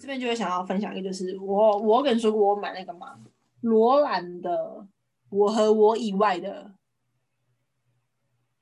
[0.00, 3.18] 这边就会想要分享一个，就是我我跟你说过我买那个嘛，
[3.60, 4.50] 罗兰的
[5.30, 6.72] 《我和我以外的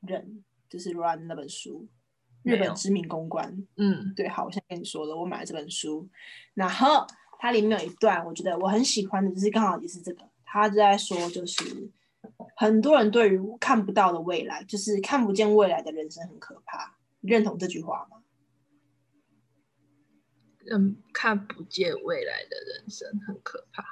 [0.00, 0.22] 人》，
[0.70, 1.86] 就是罗兰那本书，
[2.42, 3.66] 日本知名公关。
[3.76, 6.08] 嗯对，好，我现在跟你说了，我买了这本书，
[6.54, 7.06] 然后
[7.38, 11.62] 它里面有一段我觉得我很喜欢的，就是刚好也是这个，他就在说，就是
[12.56, 18.15] 很多人对于看不到的未来，就是看不见未来的人生很可怕，你认同这句话吗？
[20.70, 23.84] 嗯，看不见未来的人生很可怕。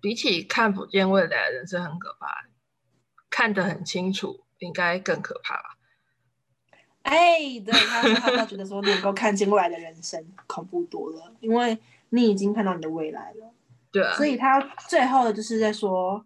[0.00, 2.48] 比起看不见未来的人生很可怕，
[3.30, 5.78] 看得很清楚应该更可怕吧？
[7.02, 11.78] 哎，对，他说他觉得说能够看见未来的人生恐怖多了，因为
[12.10, 13.54] 你已经看到你的未来了。
[13.90, 16.24] 对啊，所以他最后的就是在说，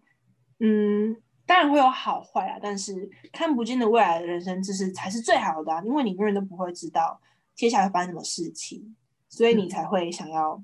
[0.59, 7.19] 嗯，当然会有好坏啊，但是看不见的未来的人生，知识才是最好的、啊，因为你永远都不会知道
[7.55, 8.95] 接下来会发生什么事情，
[9.29, 10.61] 所以你才会想要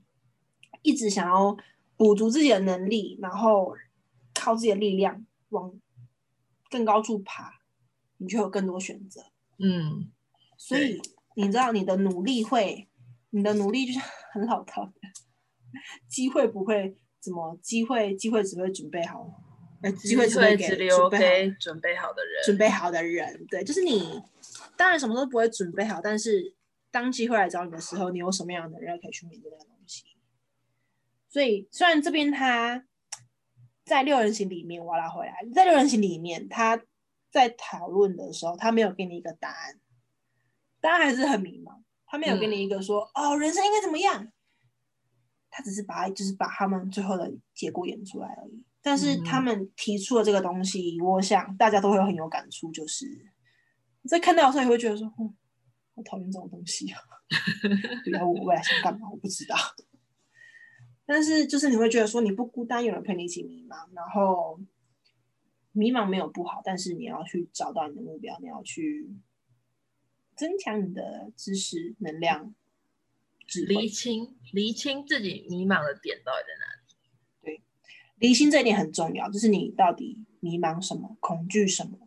[0.81, 1.57] 一直想要
[1.95, 3.73] 补足自己的能力，然后
[4.33, 5.73] 靠自己的力量往
[6.69, 7.61] 更高处爬，
[8.17, 9.21] 你就有更多选择。
[9.59, 10.11] 嗯，
[10.57, 11.01] 所以
[11.35, 12.89] 你知道你的努力会，
[13.29, 13.99] 你的努力就是
[14.33, 14.93] 很老套的，
[16.09, 19.42] 机会不会怎么，机会机会只会准备好，
[19.83, 22.43] 呃，机会只会给只留准备好给准备好的人。
[22.45, 24.21] 准备好的人，对，就是你，
[24.77, 26.55] 当然什么都不会准备好，但是
[26.89, 30.05] 当机会来找你的时候，你有什么样的人可以去面对那个东西。
[31.27, 32.85] 所以虽然这边他
[33.83, 36.81] 在六人行里面，我要拉回来，在六人行里面，他
[37.29, 39.79] 在讨论的时候，他没有给你一个答案，
[40.79, 44.31] 大家还是很迷茫，他没有给你一个说、哦，人生应该怎么样，
[45.49, 48.63] 他只是把就是把他们最后的结果演出来而已。
[48.83, 53.05] 但是他们提出的这个东西，我想大家都会很有感触，就是
[54.09, 55.33] 在看到的时候，也会觉得说，嗯，
[55.95, 56.99] 我讨厌这种东西啊，
[58.03, 59.55] 不要我未来想干嘛，我不知道。
[61.05, 64.59] 但是就是你会觉得说，你不孤单，有人陪你一起迷茫，然后
[65.71, 69.09] 迷茫没有不好，但是你要去找到你的目标，你要去
[70.35, 72.53] 增强你的知识、能量、
[73.67, 73.87] 厘。
[73.87, 76.82] 清厘清自己迷茫的点到底在哪里？
[78.23, 81.97] 离心这一点很重要，就是你到底迷茫什么、恐惧什么、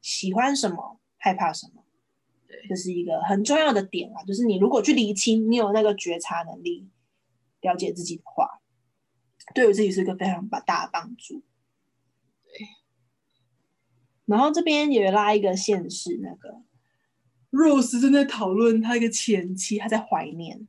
[0.00, 1.84] 喜欢什么、害怕什么，
[2.48, 4.24] 对这是一个很重要的点啊。
[4.24, 6.88] 就是你如果去厘清，你有那个觉察能力，
[7.60, 8.62] 了解自己的话，
[9.54, 11.42] 对我自己是一个非常大大的帮助。
[12.42, 12.66] 对。
[14.24, 16.62] 然后这边也拉一个现实那个
[17.50, 20.66] Rose 正在讨论他一个前妻，他在怀念。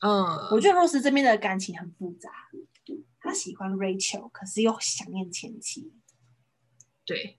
[0.00, 2.30] 嗯，我觉得 Rose 这边的感情很复杂，
[3.20, 5.92] 他喜欢 Rachel，可是又想念前妻。
[7.04, 7.38] 对，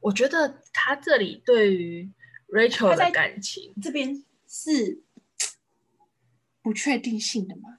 [0.00, 2.12] 我觉得他这里对于
[2.48, 5.02] Rachel 的感情，这边是
[6.60, 7.78] 不确定性的吗？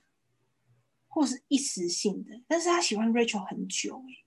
[1.08, 2.42] 或是一时性的？
[2.48, 4.26] 但是他喜欢 Rachel 很久、欸，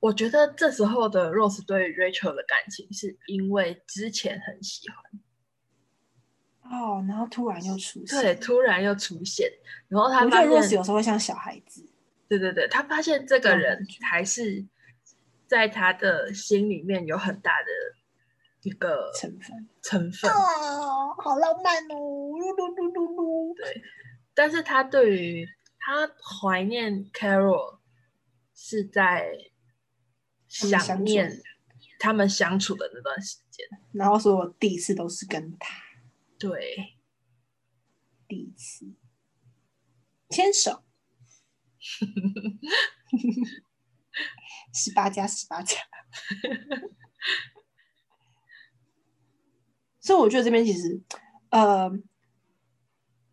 [0.00, 5.20] 我觉得这时候的 Rose 对 Rachel 的感情，是因为之前很喜欢，
[6.70, 9.50] 哦，然后突然又出现，对，突然又出现，
[9.88, 11.84] 然后他发现 Rose 有时候会像小孩子，
[12.28, 14.64] 对对对，他发现这个人还是
[15.46, 17.68] 在他的心里面有很大的
[18.62, 19.68] 一个成分。
[19.82, 23.82] 成分，哦，好浪漫哦，噜噜噜噜噜，对，
[24.34, 25.48] 但是他对于
[25.78, 26.10] 他
[26.40, 27.78] 怀念 Carol
[28.52, 29.30] 是在
[30.48, 31.40] 想念
[32.00, 35.72] 他们相处的那段时间，然后所有第一次都是跟他
[36.38, 36.96] 对，
[38.28, 38.86] 第一次
[40.28, 40.84] 牵手，
[44.74, 45.76] 十八加十八加。
[50.00, 51.02] 所以我觉得这边其实，
[51.50, 51.90] 呃，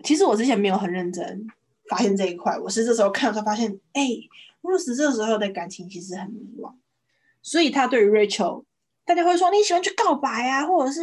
[0.04, 1.46] 其实我之前没有很认真
[1.90, 4.08] 发现这一块，我是这时候看的时候发现，哎、
[4.62, 6.76] 露丝这时候的感情其实很迷惘，
[7.42, 8.66] 所以他对于 Rachel，
[9.06, 11.02] 大家会说你喜欢去告白啊，或者是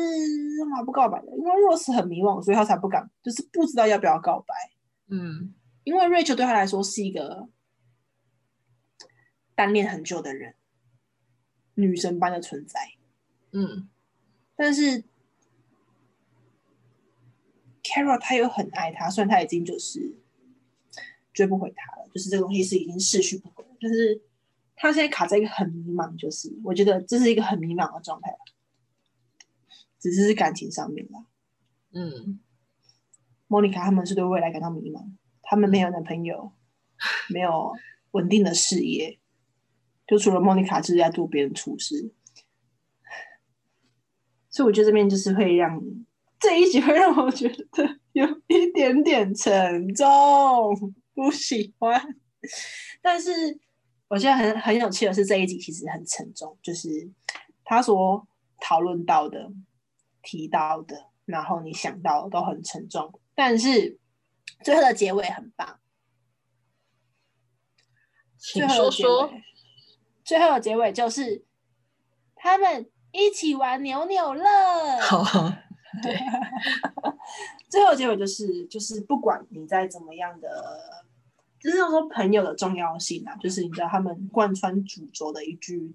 [0.59, 1.27] 干嘛不告白的？
[1.37, 4.55] 因为 Rose 很迷惘，所以他才不敢，就是不知道要不要告白。
[5.09, 5.55] 嗯，
[5.85, 7.49] 因为 Rachel 对他来说是一个
[9.55, 10.55] 单恋很久的人，
[11.75, 12.81] 女神般的存在。
[13.53, 13.89] 嗯，
[14.57, 15.05] 但是
[17.83, 20.17] Carol 他又很爱他，虽然他已经就是
[21.35, 24.23] 追不回他了，就是这个东西是已经逝去不回了，但是
[24.83, 28.35] 他现在卡在一个很迷茫，就是我觉得这是一个很迷茫的状态，
[29.99, 31.27] 只是感情上面啦。
[31.93, 32.41] 嗯，
[33.47, 35.05] 莫妮卡他们是对未来感到迷茫，
[35.43, 36.53] 他们没有男朋友，
[37.29, 37.75] 没有
[38.13, 39.21] 稳定的事业，
[40.07, 42.15] 就除了莫妮卡就是在做别人处事，
[44.49, 45.83] 所所以我觉得这边就是会让
[46.39, 50.07] 这一集会让我觉得有一点点沉重，
[51.15, 51.99] 不喜欢。
[53.01, 53.59] 但是
[54.11, 56.89] 我觉得很很有趣的是，这一集其实很沉重，就是
[57.65, 58.27] 他所
[58.61, 59.49] 讨论到的、
[60.21, 60.97] 提到的，
[61.27, 64.01] 然后你想到的都很沉重，但是
[64.65, 65.79] 最后的结尾很棒。
[68.37, 69.33] 请说说，
[70.25, 71.45] 最后的结尾就是
[72.35, 74.45] 他们一起玩扭扭乐。
[74.99, 75.53] 好，
[76.03, 76.19] 对，
[77.71, 81.07] 最后结尾就是就是不管你在怎么样的，
[81.61, 85.95] 就是说朋友的重要性啊，就是你知道他们贯穿主轴的一句，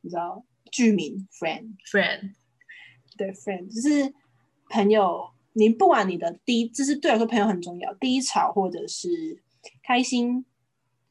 [0.00, 2.34] 你知道剧名 friend friend，
[3.16, 4.12] 对 friend，就是
[4.68, 9.42] 朋友，你不管你的低，就是对我说朋友很重要，低潮或者是
[9.82, 10.44] 开心。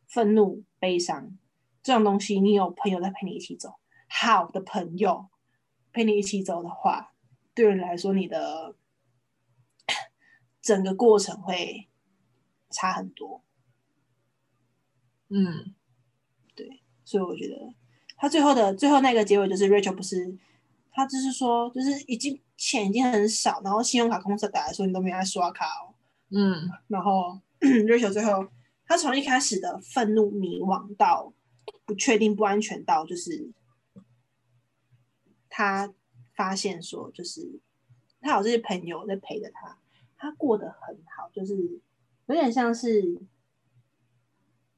[0.07, 1.37] 愤怒、悲伤
[1.83, 3.73] 这种东西，你有朋友在陪你一起走，
[4.07, 5.27] 好的朋友
[5.91, 7.11] 陪你一起走的话，
[7.53, 8.75] 对你来说，你的
[10.61, 11.89] 整个过程会
[12.69, 13.43] 差很多。
[15.29, 15.73] 嗯，
[16.55, 17.73] 对，所以我觉得
[18.17, 20.37] 他最后的最后那个结尾就是 Rachel 不是
[20.91, 25.93] 他就是说，就是已经钱已经很少，然后信用卡公司打来说你都没来刷卡哦。
[26.29, 28.47] 嗯，然后 Rachel 最后。
[28.87, 31.33] 他从一开始的愤怒、迷惘到
[31.85, 33.49] 不确定、不安全，到就是
[35.49, 35.91] 他
[36.35, 37.59] 发现说，就是
[38.21, 39.79] 他有这些朋友在陪着他，
[40.15, 41.81] 他过得很好，就是
[42.27, 43.19] 有点像是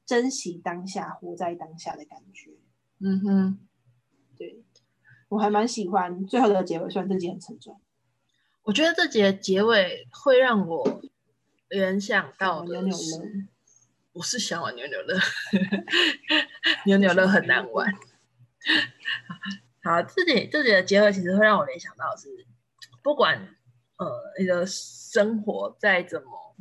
[0.08, 2.50] 珍惜当下、活在当下的感觉。
[2.98, 3.58] 嗯哼，
[4.38, 4.64] 对
[5.28, 7.78] 我还蛮喜欢最后的结尾，虽然这集很沉重。
[8.62, 11.02] 我觉得这集的结尾会让我
[11.68, 13.46] 联想到的是。
[14.14, 15.16] 我是想玩扭扭乐，
[16.86, 17.86] 扭扭乐很难玩。
[19.84, 22.46] 好，自己自己的结合其实会让我联想到是，
[23.00, 23.54] 不管
[23.98, 26.56] 呃你的生活再怎么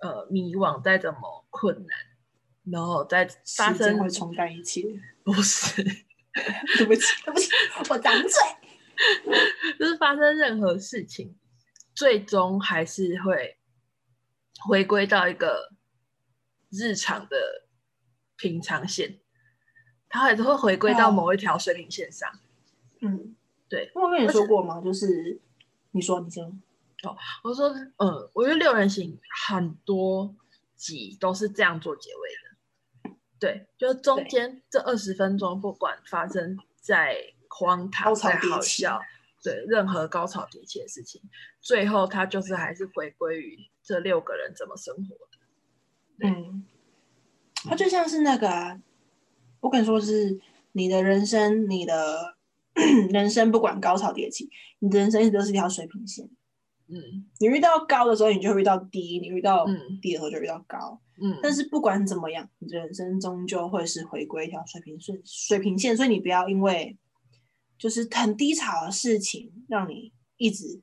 [0.00, 1.98] 呃迷惘，再怎么困难，
[2.64, 4.82] 然后再发生会冲淡一切。
[5.22, 5.82] 不是，
[6.78, 7.50] 对不起，对不起，
[7.90, 8.30] 我张嘴。
[9.78, 11.34] 就是发生任何事情，
[11.94, 13.58] 最终还是会
[14.68, 15.72] 回归到一个。
[16.72, 17.66] 日常的
[18.36, 19.18] 平常线，
[20.08, 22.30] 它还是会回归到某一条水平线上。
[23.00, 23.34] 嗯，
[23.68, 23.90] 对。
[23.92, 24.80] 我跟你说过吗？
[24.80, 25.40] 就是
[25.90, 26.44] 你说，你先。
[27.02, 29.18] 哦，我说，嗯，我觉得六人行
[29.48, 30.32] 很多
[30.76, 32.49] 集都是这样做结尾的。
[33.40, 37.16] 对，就中间这二十分钟，不管发生在
[37.48, 39.00] 荒唐、在好笑，
[39.42, 41.22] 对任何高潮迭起的事情，
[41.60, 45.16] 最后他就是还是回归于这六个人怎么生活。
[46.22, 46.66] 嗯，
[47.64, 48.78] 他就像是那个，
[49.60, 50.38] 我跟你说是
[50.72, 52.36] 你的人生，你的
[53.10, 54.50] 人生不管高潮迭起，
[54.80, 56.28] 你的人生一直都是一条水平线。
[56.92, 59.64] 嗯，你遇到高的时候，你就会遇到低；你遇到
[60.02, 61.00] 低的时候，就遇到高。
[61.22, 65.96] 嗯，但是不管怎么样，你的人生终究会是回归一条水平顺水平线。
[65.96, 66.98] 所以你不要因为
[67.78, 70.82] 就是很低潮的事情，让你一直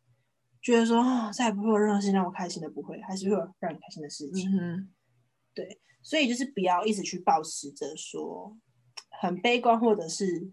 [0.62, 4.50] 觉得说啊，再也不会有任何事情让我开心的，不会，还是会有让你开心的事情。
[4.56, 4.90] 嗯
[5.54, 8.56] 对，所以就是不要一直去保持着说
[9.22, 10.52] 很悲观，或者是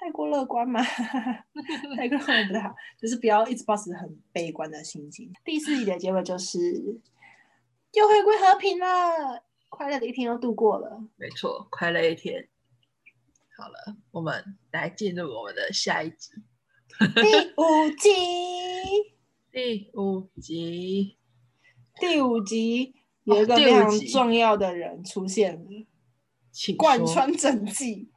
[0.00, 0.80] 太过乐观嘛，
[1.94, 5.30] 太过乐观不太好， 就是不要一直保持很悲观的心情。
[5.44, 6.58] 第四集的结尾就是
[7.92, 11.04] 又回归和平了，快乐的一天又度过了。
[11.16, 12.48] 没错，快乐一天。
[13.58, 16.32] 好了，我们来进入我们的下一集，
[16.98, 19.12] 第五集，
[19.52, 21.18] 第五集，
[22.00, 22.94] 第五集。
[23.24, 25.86] 有一个非常重要的人出现了，
[26.78, 28.08] 贯穿整季，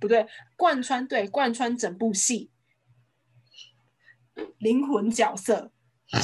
[0.00, 2.50] 不对，贯穿对贯穿整部戏，
[4.58, 5.70] 灵魂角色？
[6.12, 6.20] 大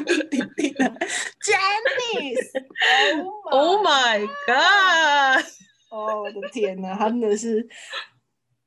[0.00, 0.84] 名鼎鼎的
[1.42, 5.44] Janice，Oh my God！
[5.90, 7.68] 哦，我的天哪，他真的是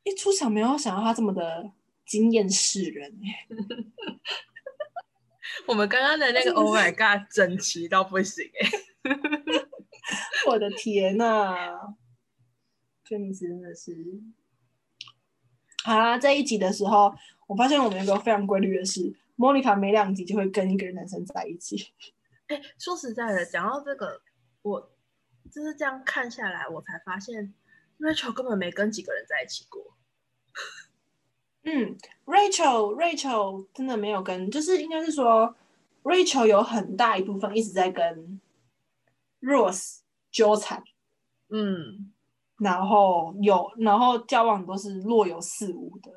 [0.03, 1.71] 一出场没有想到他这么的
[2.05, 3.17] 惊艳世人
[5.65, 8.69] 我们刚刚的那个 Oh my God，整齐到不行哎！
[10.47, 11.79] 我的天呐，
[13.09, 13.95] 真的是。
[15.83, 17.13] 好啦，这一集的时候，
[17.47, 21.93] 我发现我们有个非常规律的是，莫妮卡每两集就会跟一个男生在一起。
[22.47, 24.21] 哎，说实在的，讲到这个，
[24.61, 24.91] 我
[25.51, 27.53] 就是这样看下来，我才发现
[27.99, 29.95] Rachel 根本没跟几个人在一起过。
[31.63, 35.55] 嗯，Rachel Rachel 真的没有跟，就是应该是说
[36.03, 38.39] ，Rachel 有很大一部分一直在跟
[39.41, 39.99] Rose
[40.31, 40.83] 纠缠。
[41.49, 42.13] 嗯，
[42.59, 46.11] 然后有，然后交往都是若有似无的，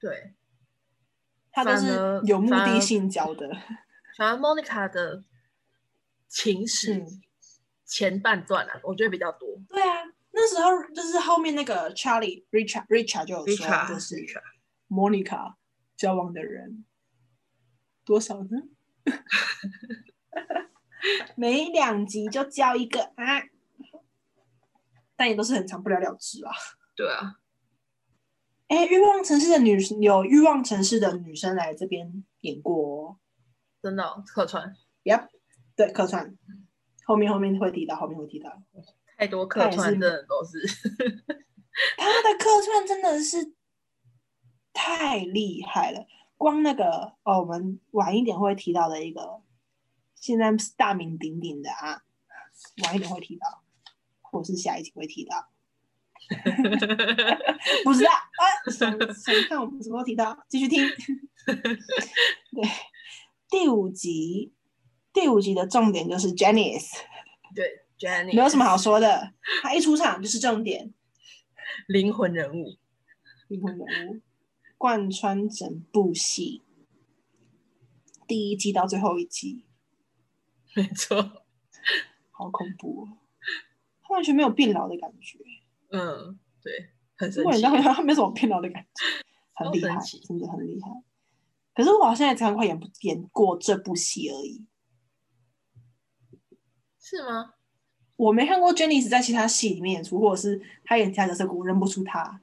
[0.00, 0.34] 对，
[1.52, 3.48] 他都是有目的性交的。
[4.16, 5.24] 反而 Monica 的
[6.28, 7.22] 情史嗯
[7.84, 9.48] 前半段啊，我觉得比较多。
[9.68, 14.16] 对啊，那时候就是后面那个 Charlie Richard Richard 就有说就是
[14.88, 15.54] Monica
[15.96, 16.84] 交往的人
[18.04, 18.62] 多少呢？
[21.36, 23.42] 每两集就交一个啊，
[25.16, 26.52] 但也都是很长不了了之啊。
[26.96, 27.40] 对啊，
[28.68, 33.16] 哎，欲望城市的女有欲望城市的女生来这边演过哦。
[33.82, 34.22] 真的哦？
[34.26, 35.28] 客串？Yep，
[35.76, 36.36] 对，客串，
[37.04, 38.62] 后面后面会提到，后面会提到。
[39.16, 40.58] 太多客串，真的都是。
[41.98, 43.52] 他的客串真的是
[44.72, 46.06] 太厉害了，
[46.36, 49.42] 光那个哦，我们晚一点会提到的一个，
[50.14, 52.04] 现在是大名鼎鼎的啊，
[52.84, 53.63] 晚一点会提到，
[54.34, 55.48] 或者是下一集会提到，
[57.84, 60.84] 不知道啊，想 想看我们什么时候提到，继续听。
[61.46, 62.68] 对，
[63.48, 64.52] 第五集，
[65.12, 66.90] 第五集的重点就是 Janice，
[67.54, 70.92] 对 Jenny 没有什么好说的，他一出场就是重点。
[71.86, 72.76] 灵魂人物，
[73.48, 74.20] 灵魂人物，
[74.76, 76.62] 贯穿整部戏，
[78.26, 79.64] 第一季到最后一季，
[80.74, 81.44] 没错，
[82.30, 83.18] 好恐怖哦！
[84.14, 85.38] 他完全没有变老的感觉，
[85.90, 88.90] 嗯，对，很神奇如果你当，他没什么变老的感觉，
[89.54, 90.88] 很厉害真的很厉害。
[91.74, 94.64] 可是我好像也才快演演过这部戏而已，
[97.00, 97.54] 是吗？
[98.14, 102.40] 我没看过 Jenny 在其他戏里面演出，或者是他演其他角色，我认不出他，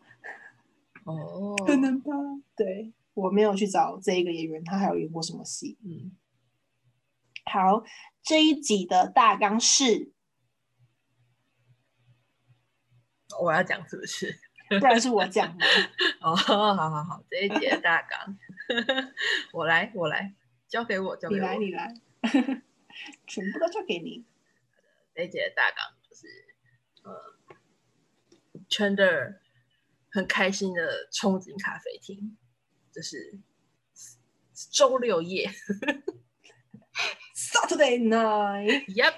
[1.05, 2.11] 哦，可能吧？
[2.57, 5.77] 对我没有去找这一个演员，他还有演过什么戏？
[5.85, 6.11] 嗯，
[7.45, 7.85] 好，
[8.21, 10.11] 这一集的大纲是，
[13.39, 14.39] 我要讲是不是？
[14.79, 15.65] 不然是我讲的。
[16.21, 18.37] 哦，好好好，这一节大纲，
[19.53, 20.33] 我来，我来，
[20.67, 21.41] 交给我，交给我。
[21.41, 21.93] 你来，你来，
[23.27, 24.25] 全部都交给你。
[25.13, 26.27] 这一节的大纲就是，
[27.03, 27.35] 呃
[28.69, 29.39] ，Chandler
[30.09, 32.37] 很开心的冲进咖啡厅，
[32.93, 33.39] 就是
[34.71, 35.51] 周六夜
[37.35, 39.15] Saturday night，，Yep，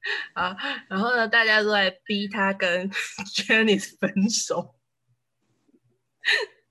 [0.34, 0.56] 啊，
[0.88, 2.90] 然后呢，大家都在逼他跟
[3.34, 4.74] Janice 分手，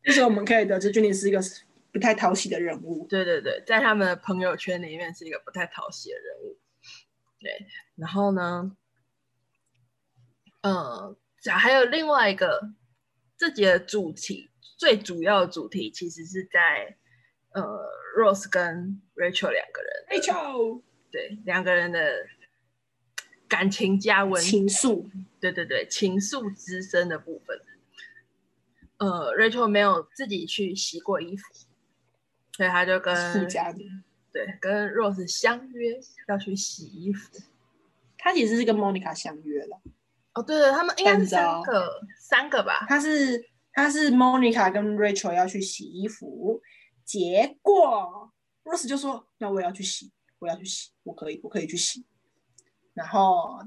[0.04, 1.40] 这时候我们可以得知 Jenny 是一个
[1.92, 3.06] 不太讨喜的人物。
[3.08, 6.60] 对对对，在他们的朋友圈里面是一个不太讨喜的人物。
[7.40, 8.76] 对，然后呢，
[10.62, 11.16] 呃，
[11.52, 12.72] 还有另外一个
[13.38, 16.98] 这集的主题，最主要的主题其实是在
[17.50, 17.62] 呃
[18.18, 20.82] Rose 跟 Rachel 两个人，Rachel，
[21.12, 22.26] 对两个人的
[23.48, 27.62] 感情加温，情愫，对对对，情愫滋生的部分。
[28.98, 31.44] 呃，Rachel 没有自己去洗过衣服，
[32.56, 33.80] 所以他就跟附加的。
[34.32, 37.40] 对跟 Rose 相约要去洗衣服。
[38.18, 39.80] 他其实是跟 Monica 相约了，
[40.34, 42.86] 哦，对对，他们应该是三个，三个吧？
[42.88, 46.62] 他是他是 Monica 跟 Rachel 要去洗衣服，
[47.06, 48.32] 结果
[48.64, 52.06] Rose 就说：“那我也要去洗，我要去洗，我可以，我可以去洗。”
[52.98, 53.60] 然后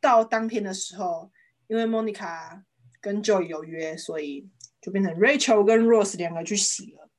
[0.00, 1.32] 到当天的时候，
[1.66, 2.62] 因为 Monica
[3.00, 4.48] 跟 Joy 有约，所以
[4.80, 7.10] 就变成 Rachel 跟 Rose 两个去洗了。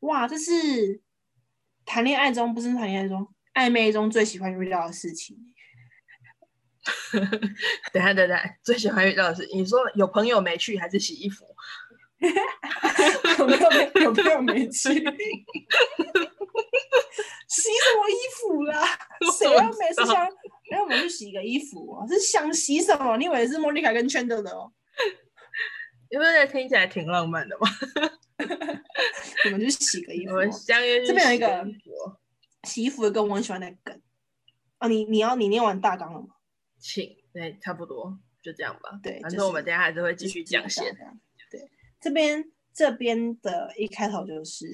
[0.00, 1.02] 哇，这是
[1.84, 5.36] 谈恋爱中不是谈恋爱中暧昧中最喜欢遇到的事情。
[7.92, 11.44] 等下等下，最喜欢遇到的是你说有朋友没去还是洗衣服？
[13.38, 14.88] 有没有没有朋友没去？
[17.46, 18.82] 洗什么衣服啦？
[19.38, 20.26] 谁要每次想
[20.70, 22.06] 让我们去洗个衣服哦？
[22.08, 23.16] 是想洗什么？
[23.18, 24.72] 你以为是莫妮卡跟 Chandler 的哦？
[26.10, 27.68] 因为听起来挺浪漫的嘛。
[29.46, 30.34] 我们去洗个衣服哦。
[30.34, 31.66] 我们相约这边有一洗个
[32.64, 34.00] 洗衣服的跟我很喜欢的梗
[34.78, 34.88] 哦。
[34.88, 36.28] 你你要你念完大纲了吗？
[36.78, 38.98] 请，对，差不多就这样吧。
[39.02, 41.20] 对反正我们等一下还是会继续讲线线。。
[41.50, 44.66] 对，这边这边的一开头就是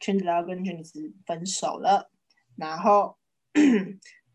[0.00, 2.10] Chandler 跟 Janice 分手了，
[2.56, 3.18] 然后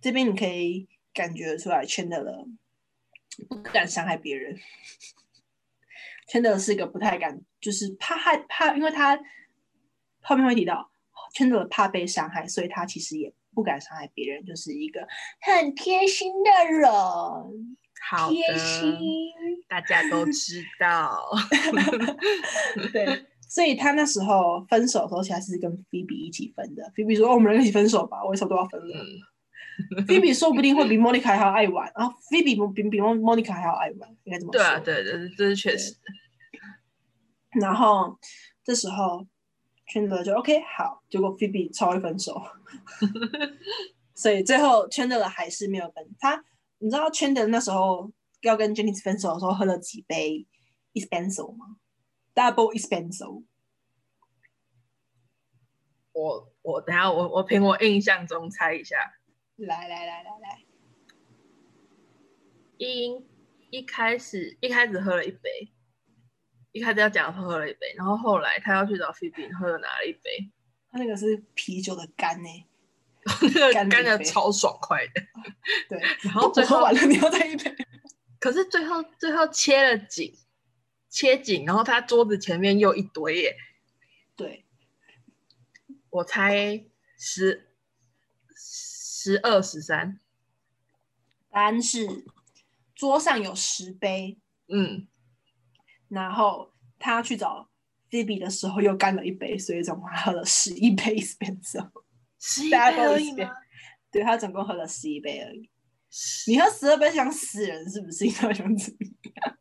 [0.06, 2.48] 这边你可以感觉出来 Chandler
[3.50, 4.56] 不敢伤害别人。
[6.32, 9.20] Chandler 是一个不太敢，就是怕害怕，因为他
[10.22, 10.92] 后面会提到
[11.36, 15.08] Chandler 怕被伤害，所以他其实也不敢伤害别人，就是一个
[15.42, 16.88] 很贴心的人。
[18.08, 18.96] 好贴的，心，
[19.68, 21.20] 大家都知道。
[22.94, 26.94] 对，所以他那时候分手的时候，其实是跟菲比一起分的。
[26.96, 28.96] 菲比说：“哦，我们两个一起分手吧，我也差不多要分了。
[28.96, 29.04] 嗯，
[30.08, 34.60] Phoebe 说不定会比 Monica 还要爱玩，然后 Phoebe 比比 Monica 还要爱玩，应该这么说。
[34.60, 35.96] 对啊，对对，这是确实。
[37.60, 38.18] 然后
[38.64, 39.26] 这时候
[39.88, 42.42] 圈德就 OK 好，结果 Phoebe 超会分手，
[44.16, 46.44] 所以最后圈德了还是没有跟他。
[46.80, 50.46] 你知道圈德那时候要跟 Jenny 分手的时候喝了几杯
[50.94, 51.78] Espresso 吗
[52.34, 53.44] ？Double Espresso。
[56.12, 58.96] 我我等下我我凭我印象中猜一下，
[59.58, 60.66] 来来来来来，
[62.78, 63.24] 一
[63.70, 65.72] 一开始一开始喝了一杯，
[66.74, 70.52] 一开始要讲他喝了一杯，然后后来他要去找菲比，喝了拿了一杯，
[70.92, 72.50] 他那个是啤酒的干呢，
[73.56, 75.22] 那个干的超爽快的，
[75.88, 77.74] 对，然后最后喝完了你要再一杯，
[78.40, 80.38] 可是最后最后切了景，
[81.10, 83.56] 切景，然后他桌子前面又一堆耶，
[84.36, 84.66] 对。
[86.10, 86.86] 我猜
[87.18, 87.75] 十
[89.26, 90.20] 十二十三，
[91.50, 92.24] 答案是
[92.94, 95.08] 桌上有十杯，嗯，
[96.10, 97.68] 然后他去找
[98.12, 101.90] Phoebe 的时候又干了一杯，所以总共喝了十一杯 Spencer，
[102.40, 103.50] 十一杯而已吗？
[104.12, 105.72] 对他总共喝了十一杯而已。
[106.46, 108.26] 你喝十二杯想死人是不是？
[108.26, 109.58] 你到底想怎么样？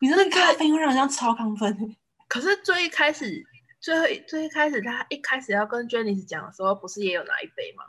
[0.00, 1.96] 你这个咖啡会让人像超亢奋。
[2.28, 3.42] 可是最一开始。
[3.80, 7.84] 最后最一开始，他一开始要跟 Jenny 讲的时候，不是也有拿一杯吗？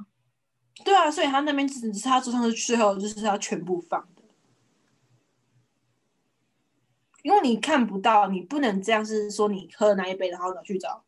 [0.83, 4.21] 对啊，所以他那边只是他桌上是最后就是要全部放的，
[7.23, 11.03] 因为你看不到，你不能这样是说你喝了那一杯，然后呢去找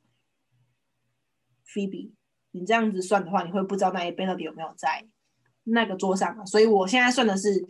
[1.67, 2.11] Phoebe，
[2.51, 5.05] 你这样子算的话，你会不知道那一杯到底有没有在
[5.63, 6.45] 那个桌上啊。
[6.45, 7.67] 所以我现在算的是，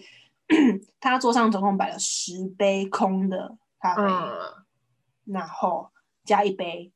[0.99, 4.03] 他桌上总共摆了十杯空的咖啡，
[5.25, 5.91] 然后
[6.23, 6.91] 加一杯。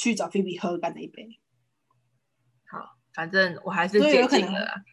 [0.00, 1.40] 去找菲比喝干的一杯。
[3.18, 4.84] 好，反正 我还是接近的啦。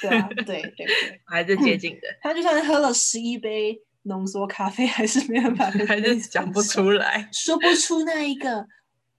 [0.00, 2.02] 对啊，对对对，还是接近的。
[2.22, 8.66] 他就算喝了十一杯浓缩咖啡，还是没办法，还是讲不出来，说不出那一个。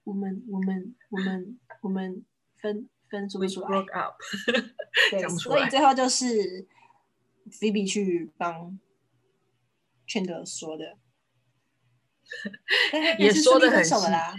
[0.06, 2.26] 我们我们我们我们
[2.58, 3.68] 分分说不出来。
[5.12, 6.68] 对，所以最后就是
[7.52, 8.80] 菲比去帮
[10.08, 10.98] 劝德说的，
[13.20, 14.34] 也说的很熟啦。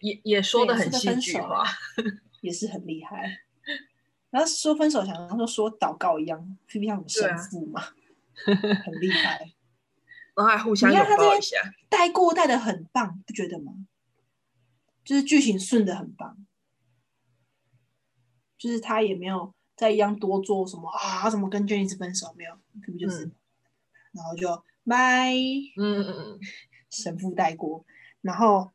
[0.00, 1.62] 也也说的很戏剧化，
[2.46, 3.40] 也是很厉害。
[4.30, 7.82] 然后说分手，想像说说祷告一样，是不是像神父嘛？
[8.84, 9.52] 很厉害。
[10.36, 11.56] 然后还互相拥抱一下，
[11.88, 13.72] 带过带的很棒，不觉得吗？
[15.04, 16.36] 就是剧情顺的很棒，
[18.58, 22.52] 就是他也没有再一样多做什么啊，什么跟 Jenny 分手没有，
[22.84, 23.30] 可不就是，
[24.12, 25.32] 然后就拜，
[25.76, 26.40] 嗯嗯嗯，
[26.90, 27.84] 神父带过，
[28.20, 28.72] 然后。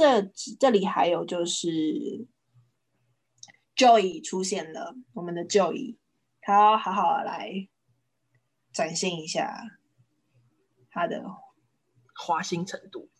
[0.00, 0.22] 这
[0.58, 2.26] 这里还有就是
[3.76, 5.98] Joy 出现了，我们的 Joy，
[6.40, 7.68] 他要好好的来
[8.72, 9.62] 展现一下
[10.90, 11.22] 他的
[12.14, 13.10] 花心程度，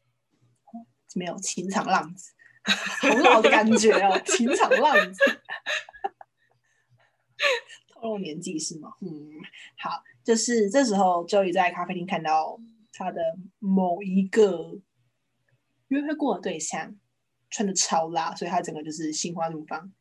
[1.14, 2.33] 没有情场浪子，
[2.64, 5.23] 好老的感觉哦，情场浪子，
[7.90, 8.95] 透露年纪是吗？
[9.03, 9.11] 嗯，
[9.77, 12.59] 好，就是这时候 Joy 在咖啡厅看到
[12.95, 13.21] 他的
[13.59, 14.81] 某一个。
[15.90, 16.96] 约会过的对象
[17.50, 19.92] 穿的超辣，所以他整个就是心花怒放。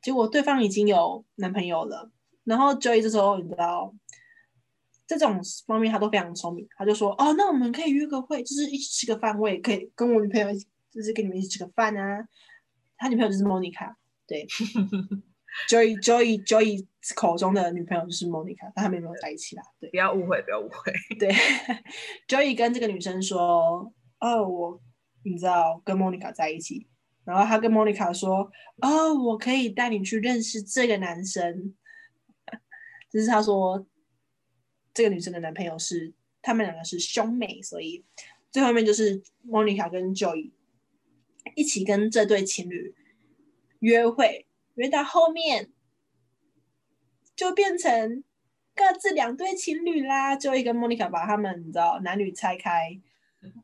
[0.00, 2.10] 结果对方已经有男朋友了，
[2.44, 3.94] 然后 Joy 这时候你知道，
[5.06, 12.28] 这种方面他都非常聪明，他就说：“哦，那我们可以约个会，就是一起吃个饭，我也可以跟我女朋友一起，就是跟你们一起吃个饭啊。”
[12.98, 13.94] 他女朋友就是 Monica，
[14.26, 14.46] 对
[15.68, 19.62] ，Joy Joy Joy 口中的女朋友就是 Monica，但他们没有在一起啦。
[19.80, 20.92] 对，不要误会，不要误会。
[21.18, 21.32] 对，
[22.28, 24.80] Joy 跟这个女生说：“哦，我。”
[25.24, 26.86] 你知道跟莫妮卡在一起，
[27.24, 31.74] 然后他跟莫妮卡说：“哦，我可以带你去认识这个男生。
[33.10, 33.86] ”就是他说
[34.92, 38.04] 这个女生的男朋友是他们两个是兄妹，所以
[38.50, 40.50] 最后面就是莫妮卡跟 Joy
[41.54, 42.94] 一起跟这对情侣
[43.78, 45.70] 约会，约到后面
[47.34, 48.22] 就变成
[48.74, 50.36] 各自两对情侣啦。
[50.36, 53.00] Joy 跟莫妮卡把他们你知道男女拆开。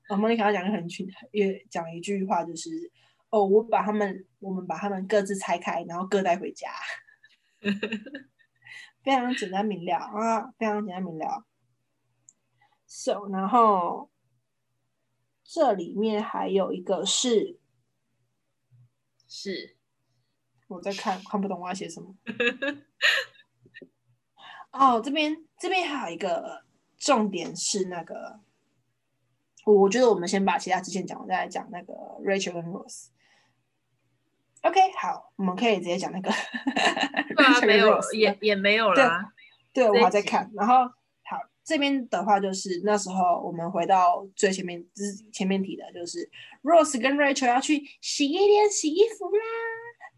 [0.09, 2.91] 哦，莫妮卡讲的很群，也讲一句话，就是
[3.31, 6.69] 哦，我把他们，我们把他们各自拆开，然后各带回家，
[9.03, 11.45] 非常简单明了啊，非常简单明了。
[12.87, 14.11] So，然后
[15.45, 17.59] 这里面还有一个是，
[19.29, 19.77] 是
[20.67, 22.17] 我在看，看不懂我要写什么。
[24.73, 26.65] 哦，这边这边还有一个
[26.99, 28.41] 重点是那个。
[29.67, 31.93] 我觉得我们先把其他之前讲，再来讲那个
[32.25, 33.09] Rachel 跟 Rose。
[34.63, 36.31] OK，好，我们可以直接讲那个。
[37.37, 39.33] 对啊，没有 Rose 也也没有啦。
[39.73, 40.51] 对，我还在看。
[40.55, 40.75] 然后
[41.23, 46.29] 好，这边的话就是那时候我们回到最前面，就是前面提的，就是
[46.63, 49.43] Rose 跟 Rachel 要去洗衣店洗衣服啦。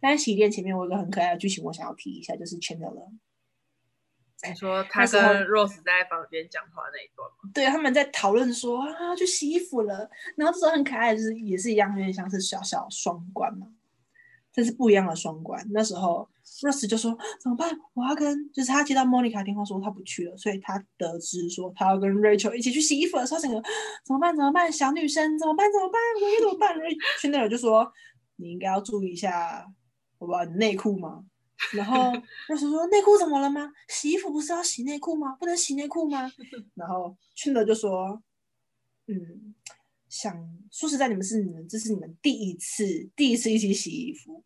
[0.00, 3.08] 但是洗衣店前面我有一个很可爱的剧情，我想要提一下，就是 Chandler，
[4.48, 7.50] 你说他跟 Rose 在房间讲话那一段吗？
[7.54, 10.10] 对他们在讨论说啊，去洗衣服了。
[10.36, 13.68] 然后这时候很可爱，就是也是一样，有点像是小小双关嘛，
[14.52, 15.64] 这是不一样的双关。
[15.70, 16.28] 那时候
[16.62, 17.70] Rose 就说怎么办？
[17.94, 23.62] 我要跟就是他接到 Monica 电话说他不去了，所以他得知说他要跟 Rachel 一起去洗衣服的时候，他整个
[24.04, 24.36] 怎么办？
[24.36, 24.70] 怎么办？
[24.72, 25.70] 小女生怎么办？
[25.72, 26.00] 怎么办？
[26.16, 26.76] 我该怎么办
[27.20, 27.92] ？Chandler 就说
[28.36, 29.64] 你应该要注意一下，
[30.18, 30.44] 好不好？
[30.44, 31.24] 你内裤吗？
[31.74, 32.12] 然后
[32.48, 33.72] Rose 说内裤怎么了吗？
[33.88, 35.36] 洗衣服不是要洗内裤吗？
[35.36, 36.30] 不能洗内裤吗？
[36.74, 38.22] 然后 Chandler 就说，
[39.06, 39.54] 嗯，
[40.08, 40.36] 想
[40.70, 42.84] 说实在，你们是你们这是你们第一次
[43.16, 44.44] 第一次一起洗衣服，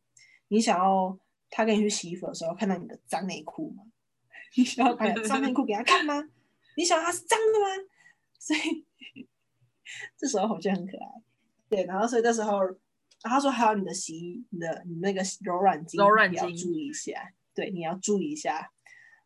[0.48, 1.18] 你想要
[1.50, 3.82] 他跟你去洗衣服的时候看到你的脏内裤吗？
[4.56, 6.22] 你想要把脏内裤给他看吗？
[6.76, 7.88] 你想要他是脏的吗？
[8.38, 8.86] 所以
[10.16, 11.22] 这时候我觉得很可爱，
[11.68, 12.60] 对，然后所以这时候。
[13.22, 18.72] 然后他说还有你的洗衣，你的你那个柔软巾，柔软也要巾注意一下，对，你要注意一下。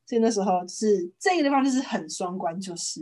[0.06, 3.00] 所以那时候是这个地方就是很双关，就是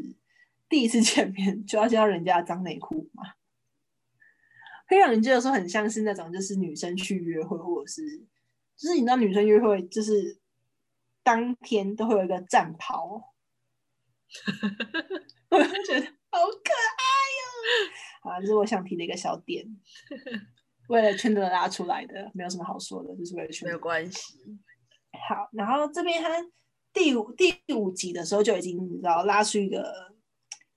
[0.69, 3.23] 第一次见面就要见到人家的脏内裤嘛，
[4.89, 8.03] 会让人觉得说很像是那种就是女生去约会，或者是
[8.77, 10.39] 就是你知道女生约会就是
[11.23, 13.33] 当天都会有一个战袍，
[15.49, 17.05] 我就觉得好可爱
[17.39, 19.65] 哟、啊，这是我想提的一个小点。
[20.89, 24.35] 为了圈的拉出来的，没有什么好说的，就是为了圈没有关系。
[25.29, 26.29] 好，然后这边他
[26.93, 30.15] 第五第五集的时候就已经你知道拉出一个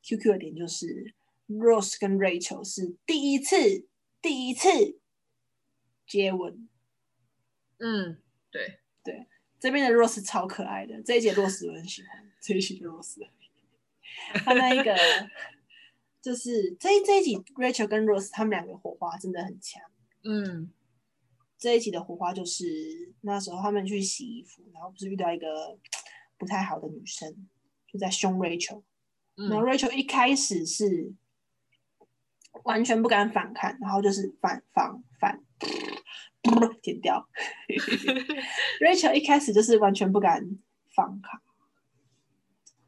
[0.04, 1.14] QQ 的点，就是
[1.48, 3.88] Rose 跟 Rachel 是第一次
[4.22, 4.70] 第一次
[6.06, 6.68] 接吻。
[7.80, 8.22] 嗯，
[8.52, 9.28] 对对，
[9.60, 13.28] 这边的 Rose 超可爱的，这一节 Rose 我很喜欢，这一集的 Rose，
[14.44, 14.96] 他那一个
[16.22, 19.82] 就是这这一集 Rachel 跟 Rose 他们两个火花真的很强。
[20.24, 20.72] 嗯
[21.58, 25.78] 这一集的火花就是那时候他们去洗衣服，然后不是遇到一个
[26.38, 27.48] 不太好的女生，
[27.88, 28.84] 就在凶 Rachel。
[29.36, 31.14] 然后嗯 Rachel 一开始是
[32.64, 35.44] 完全不敢反抗，然后就是反反反，
[36.82, 37.28] 剪掉。
[38.82, 40.60] Rachel 一开始就是完全不敢
[40.96, 41.42] 反抗。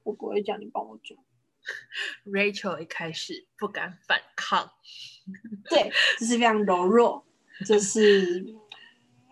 [0.03, 1.17] 我不会叫，你帮我讲。
[2.25, 4.71] Rachel 一开始不敢反抗，
[5.69, 7.25] 对，就是非常柔弱，
[7.65, 8.45] 就是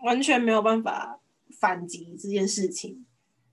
[0.04, 1.20] 完全没有办法
[1.60, 3.06] 反击这件事情。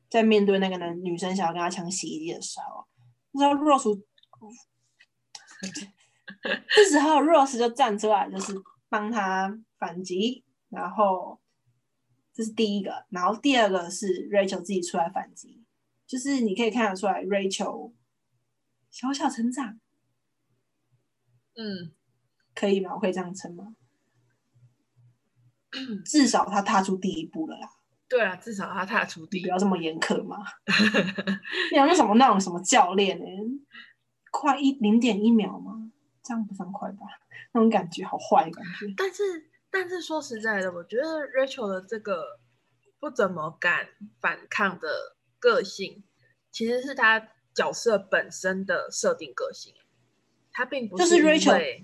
[0.10, 2.88] 在面对那个男女生想要跟他抢洗衣机的时候，
[3.34, 4.02] 那时候 Rose，
[6.76, 8.54] 这时候 Rose 就站出来，就是
[8.90, 10.44] 帮他反击。
[10.70, 11.40] 然后
[12.34, 15.64] 这是第一个，然后第二个是 Rachel 自己出来反击，
[16.08, 17.94] 就是你可以看得出来 Rachel
[18.92, 19.80] 小小成长，
[21.56, 21.94] 嗯，
[22.56, 22.94] 可以吗？
[22.96, 23.76] 我可以这样称吗？
[26.06, 27.70] 至少他踏出第一步了啦，
[28.08, 30.38] 对啊，至少他踏出第一步不要这么严苛嘛。
[31.72, 33.26] 你好像什么那种什么教练呢、
[34.32, 35.92] 快一零点一秒吗？
[36.24, 37.06] 这样不算快吧？
[37.54, 38.94] 那种感觉好坏的感觉。
[38.98, 42.40] 但是，但是说实在的，我觉得 Rachel 的这个
[43.00, 43.88] 不怎么敢
[44.20, 46.04] 反抗的个性，
[46.52, 47.20] 其实是他
[47.60, 49.74] 角色本身的设定个性。
[50.54, 51.84] 他并不就是 Rachel，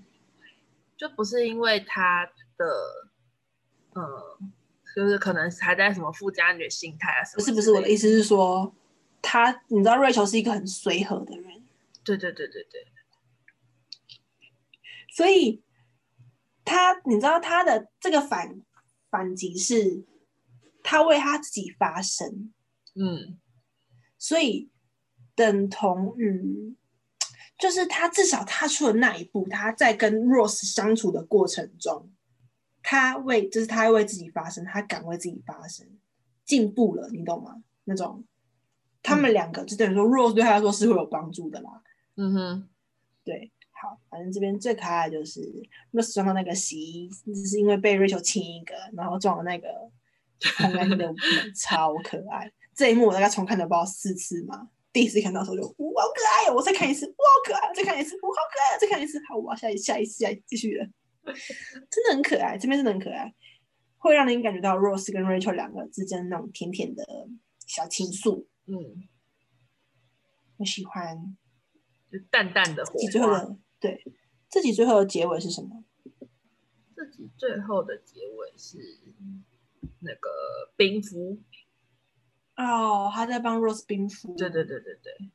[0.96, 2.24] 就不是因为他
[2.56, 2.66] 的，
[3.92, 4.38] 呃，
[4.94, 7.36] 就是可能还在什么富家女的心态啊什么。
[7.36, 8.74] 不是不是，我的意思是说，
[9.20, 11.66] 他你知道 Rachel 是一个很随和的人，
[12.02, 12.86] 对对对对对，
[15.10, 15.62] 所以
[16.64, 18.62] 他你知道他的这个反
[19.10, 20.06] 反击是，
[20.82, 22.54] 他为他自己发声。
[22.94, 23.38] 嗯
[24.18, 24.70] 所以
[25.36, 26.74] 等同于，
[27.58, 32.10] 就是他至少踏出了那一步，他在跟 Rose 相处的过程中，
[32.82, 35.86] 他为就是他为自己发声，他敢为自己发声，
[36.44, 37.62] 进步了，你懂吗？
[37.84, 38.24] 那种
[39.02, 41.82] 他们两个就等于说 Rose 对他来说是会有帮助的啦。
[42.16, 42.68] 嗯哼，
[43.22, 45.40] 对，好，反正这边最可爱的就是
[45.92, 49.68] Rose 撞到那个洗衣，就是因为被 Rachel 亲一个，然后撞了那个
[50.58, 51.14] 红蓝的门，
[51.54, 52.50] 超可爱。
[52.74, 60.86] 这一幕我大概重看了不知道四次嘛，第一次看到的时候就哇好可爱哦，我再看一次，哇好可爱，再看一次，哇好可爱，再看一次，好，我要下一下一次，下一继续了，
[61.90, 63.30] 真的很可爱，这边真的很可爱，
[63.98, 67.04] 会让人感觉到 Rose 跟 Rachel 两个之间那种甜甜的
[67.66, 69.06] 小情愫，嗯，
[70.56, 71.36] 我喜欢。
[72.10, 73.40] 就淡淡的火最后花。
[73.40, 74.02] 的对，
[74.48, 75.84] 自己最后的结尾是什么？
[76.94, 78.78] 自己最后的结尾是
[80.00, 80.30] 那个
[80.74, 81.38] 冰敷，
[82.56, 84.34] 哦，他在帮 Rose 冰敷。
[84.36, 85.30] 对对对对对。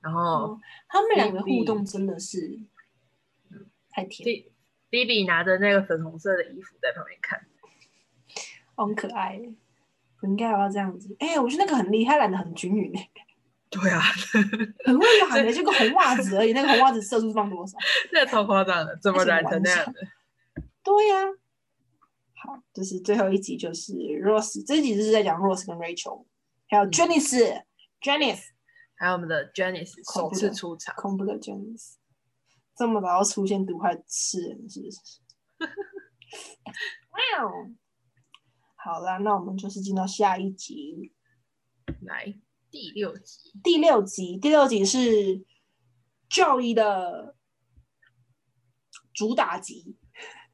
[0.00, 2.58] 然后哦，他们两个互动真的是
[3.90, 4.50] 太甜，B
[4.88, 7.46] B B 拿着那个粉红色的衣服在旁边看，
[8.76, 9.52] 哦很可爱耶。
[10.18, 11.16] 不应该要这样子。
[11.18, 13.10] 哎、我觉得那个很厉害，染的很均匀诶，
[13.70, 14.00] 对啊，
[14.84, 17.78] 很会染的，就个红袜子而已，那个红袜子色素放多少？
[18.12, 20.00] 那超夸张的，怎么染成那样的？
[20.84, 21.24] 对呀、
[22.34, 26.24] 好，就是最后一集就是 Rose，这一集就是在讲 Rose 跟 Rachel，
[26.70, 27.64] 还有嗯 Janice、
[28.00, 28.44] Janice
[28.94, 31.94] 还有我们的 Janice 首次出场，恐怖的 Janice，
[32.76, 34.98] 这么早要出现毒害吃人是不是？
[37.10, 37.74] 哇哦！
[38.76, 41.12] 好啦，那我们就是进到下一集，
[42.02, 42.38] 来
[42.70, 44.38] 第六集，第六集。
[44.38, 45.44] 第六集是
[46.30, 47.36] Joey 的
[49.12, 49.98] 主打集，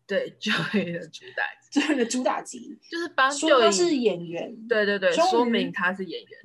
[0.07, 1.43] 对 Joey 的主打，
[1.73, 6.41] Joey 的主打集，就是帮说他是演员，对对对，说明他是演员。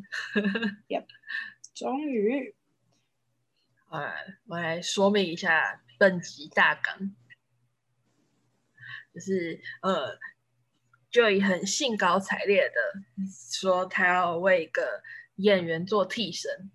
[1.75, 2.55] 终于
[3.89, 4.11] 呃，
[4.47, 7.15] 我来说明一下本集大纲，
[9.13, 10.17] 就是呃
[11.11, 12.75] ，Joey 很兴高采烈的
[13.51, 15.03] 说他要为一个
[15.35, 16.71] 演员做替身，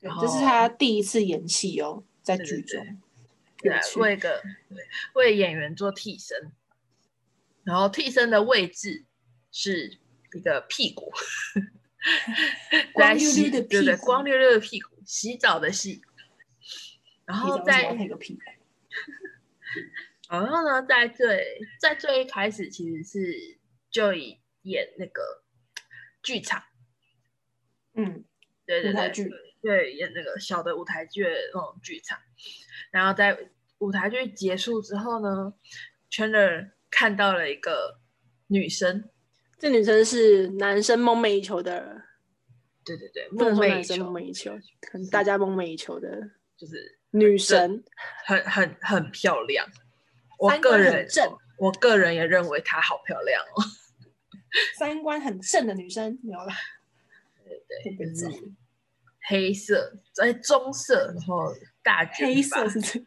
[0.00, 2.98] 这是他第一次演戏哦，在剧中。
[3.82, 4.00] 趣。
[4.00, 6.52] 为一个对为演员做替身，
[7.64, 9.04] 然后替身的位置
[9.50, 9.98] 是
[10.34, 11.12] 一个屁股，
[12.92, 16.02] 光溜溜的对对，屁光溜溜的屁股，洗澡的洗，
[17.24, 18.40] 然后在那个屁股，
[20.28, 23.58] 然后呢，在最在最一开始其实是
[23.90, 25.44] 就以演那个
[26.22, 26.64] 剧场，
[27.94, 28.24] 嗯，
[28.64, 29.30] 对对对，剧，
[29.62, 32.18] 对演那个小的舞台剧的那种剧场。
[32.90, 33.38] 然后在
[33.78, 35.54] 舞台剧结束之后呢
[36.10, 38.00] ，Chandler 看到了一个
[38.48, 39.08] 女生，
[39.58, 42.02] 这女生是男生梦寐以求的，
[42.84, 44.58] 对对对，梦寐以说男生梦，寐以求，
[44.90, 47.82] 很大家梦寐以求的就是女神，
[48.26, 49.66] 很很很漂亮。
[50.38, 53.62] 我个人很正，我个人也认为她好漂亮哦。
[54.78, 56.54] 三观很正的女生，没有啦，
[57.42, 58.52] 对对，会被揍就是
[59.32, 61.50] 黑色，哎，棕色，然后
[61.82, 63.02] 大卷黑色是这，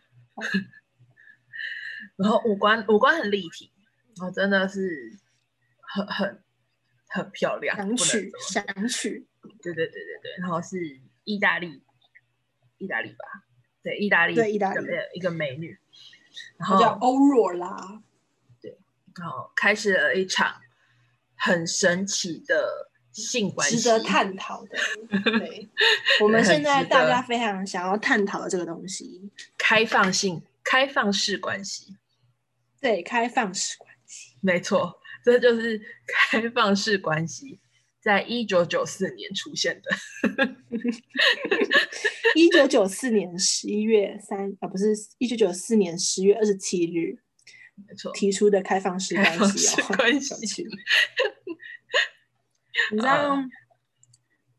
[2.18, 3.72] 然后五官五官很立体，
[4.18, 5.16] 然后真的是
[5.82, 6.44] 很很
[7.10, 9.28] 很漂亮，想不能娶说想去，
[9.62, 11.84] 对对对对对，然后是意大利，
[12.80, 13.46] 意大利吧，
[13.84, 15.78] 对，意大利对意大利的一个美女，
[16.58, 18.02] 然后叫欧若拉，
[18.60, 18.80] 对
[19.16, 20.60] 然后开始了一场
[21.36, 24.78] 很神奇的性关系，值得探讨的。
[25.40, 25.68] 对，
[26.22, 31.96] 我们现在大家非常想要探讨的这个东西，开放性开放式关系，
[32.82, 34.36] 对，开放式关系。
[34.42, 37.58] 没错，这就是开放式关系，
[38.02, 40.56] 在一九九四年出现的。
[42.36, 47.18] 一九九四年十一月三啊，不是一九九四年十月二十七日
[47.88, 50.68] 没错，提出的开放式关系哦，关系趣
[52.92, 53.50] 你知道嗯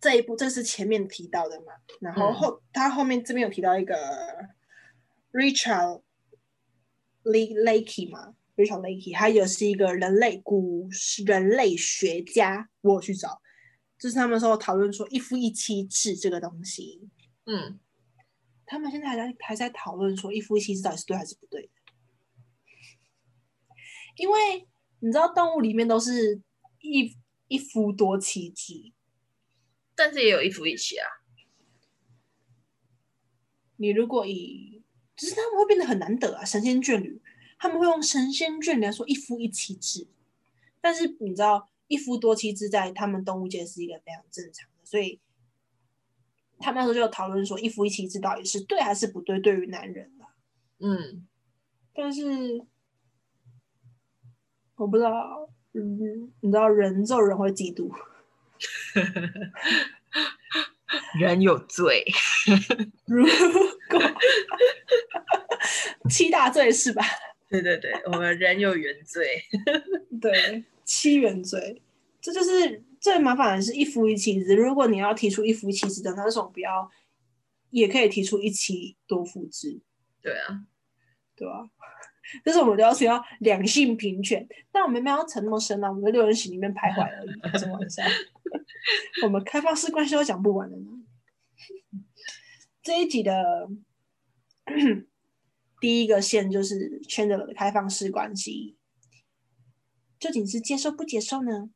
[0.01, 1.73] 这一步这是前面提到的嘛？
[2.01, 2.35] 然后嗯。
[2.35, 3.95] 后他后面这边有提到一个
[5.33, 6.03] Richard
[7.25, 10.89] Le Lakey 嘛，Richard Lakey，他也是一个人类古
[11.25, 13.41] 人类学家，我有去找，
[13.99, 17.09] 就是他们说讨论说一夫一妻制这个东西，
[17.47, 17.81] 嗯，
[18.65, 21.69] 他们现在还在还在讨论说一夫一妻制到底是对还是不对的，
[24.17, 24.69] 因为
[25.01, 26.41] 你知道动物里面都是
[26.81, 27.17] 一
[27.49, 28.93] 一夫多妻制，
[29.95, 31.07] 但是也有一夫一妻啊。
[33.77, 34.83] 你如果以，
[35.15, 37.21] 只是他们会变得很难得啊，神仙眷侣，
[37.59, 40.09] 他们会用神仙眷侣来说一夫一妻制，
[40.81, 45.21] 但是你知道一夫多妻制在他们动物界是一个非常正常的，所以
[46.59, 50.35] 他们那时候就有讨论说一夫一妻制到底是对还是不对，对于男人啊，
[50.79, 51.27] 嗯，
[51.93, 52.67] 但是
[54.77, 57.93] 我不知道，嗯，你知道人做人会嫉妒，
[61.21, 62.03] 人有罪。
[63.07, 63.27] 如
[63.91, 64.01] 果
[66.09, 67.05] 七大罪是吧？
[67.51, 69.43] 对对对，我们人有原罪。
[70.21, 71.83] 对，七原罪，
[72.21, 74.57] 这就是最麻烦的是一夫一妻制。
[74.57, 76.91] 如果你要提出一夫一妻制的，那为什么不要
[77.71, 79.79] 也可以提出一妻多夫制，
[80.23, 80.65] 对啊，
[81.37, 81.69] 对吧？
[82.45, 88.03] 这是我们都要提到两性平权，但我们没有要扯那么深啊，我们在六人行里面徘徊而已，开什么玩笑？
[89.25, 90.85] 我们开放式关系都讲不完的呢。
[92.83, 93.69] 这一集的
[95.81, 98.77] 第一个线就是 Chandler 的开放式关系，
[100.19, 101.71] 究竟是接受不接受呢？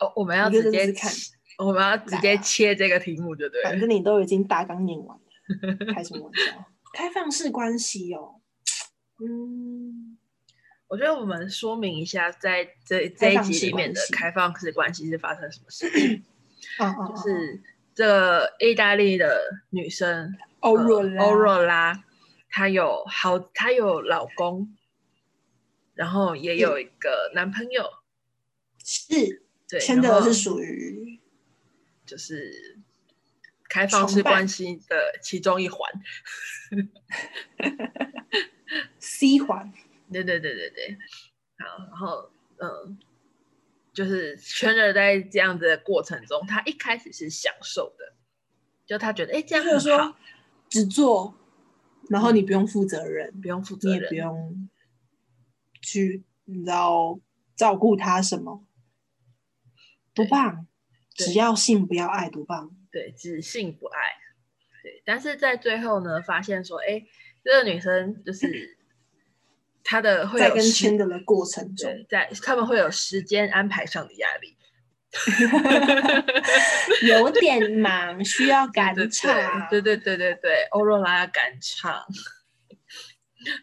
[0.00, 1.10] 哦，我们要直接看
[1.58, 3.80] 我们要直接切这个题目，就对了反。
[3.80, 6.64] 正你都已经大纲念完了，开什么玩笑？
[6.94, 8.37] 开放式关系哦，
[9.20, 10.16] 嗯，
[10.86, 16.24] 我觉得我们说明一下，在这这一集里面的开放式关系是发生什么事情？
[17.08, 17.62] 就是
[17.94, 22.04] 这意大利的女生欧呃若拉，欧若拉，
[22.48, 24.76] 她有好，她有老公，
[25.94, 27.84] 然后也有一个男朋友，
[28.84, 29.42] 是。
[29.70, 31.20] 对，签的是属于
[32.06, 32.78] 就是
[33.68, 35.86] 开放式关系的其中一环。
[38.98, 39.72] C 环，
[40.12, 40.98] 对对对对对，
[41.58, 42.98] 好，然后嗯，
[43.92, 48.14] 就是圈人在这样子的过程中，他一开始是享受的，
[48.86, 50.16] 就他觉得哎这样就是很好说，
[50.68, 51.34] 只做，
[52.08, 54.68] 然后你不用负责任，不用负责你也不，用
[55.82, 57.18] 去，你知道
[57.56, 58.64] 照顾他什么，
[60.14, 60.66] 不棒！
[61.14, 62.70] 只要性不要爱，不棒！
[62.92, 63.98] 对，只性不爱，
[64.84, 67.04] 对，但是在最后呢，发现说，哎，
[67.44, 68.76] 这个女生就是
[69.82, 74.56] 她的会在跟有时圈的的过程中，在他们会有时间安排上的压力
[77.08, 79.68] 有点忙，需要赶对场。
[79.70, 82.04] 对对对对对，欧若拉要赶场。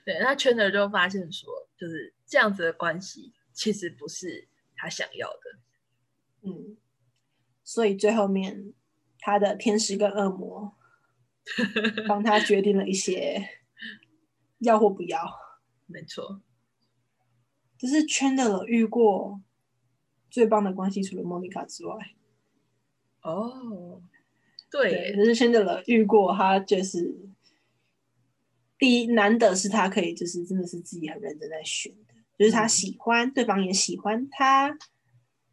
[0.04, 5.40] 对，那圈的就发现说，就是这样子的关系其实不是他想要的。
[6.44, 6.78] 嗯，
[7.64, 8.74] 所以最后面
[9.20, 10.76] 他的天使跟恶魔
[12.08, 13.48] 帮他决定了一些
[14.68, 15.40] 要或不要。
[15.88, 16.42] 没错，
[17.78, 19.40] 这是圈的了遇过
[20.32, 22.16] 最棒的关系，除了莫妮卡之外，
[23.22, 24.02] 哦，
[24.72, 27.16] 对对，这是圈的了遇过他就是
[28.80, 34.76] 第一难得是他可以就是真的是自己很认真在选的，就是他嗯喜欢，对方也喜欢他，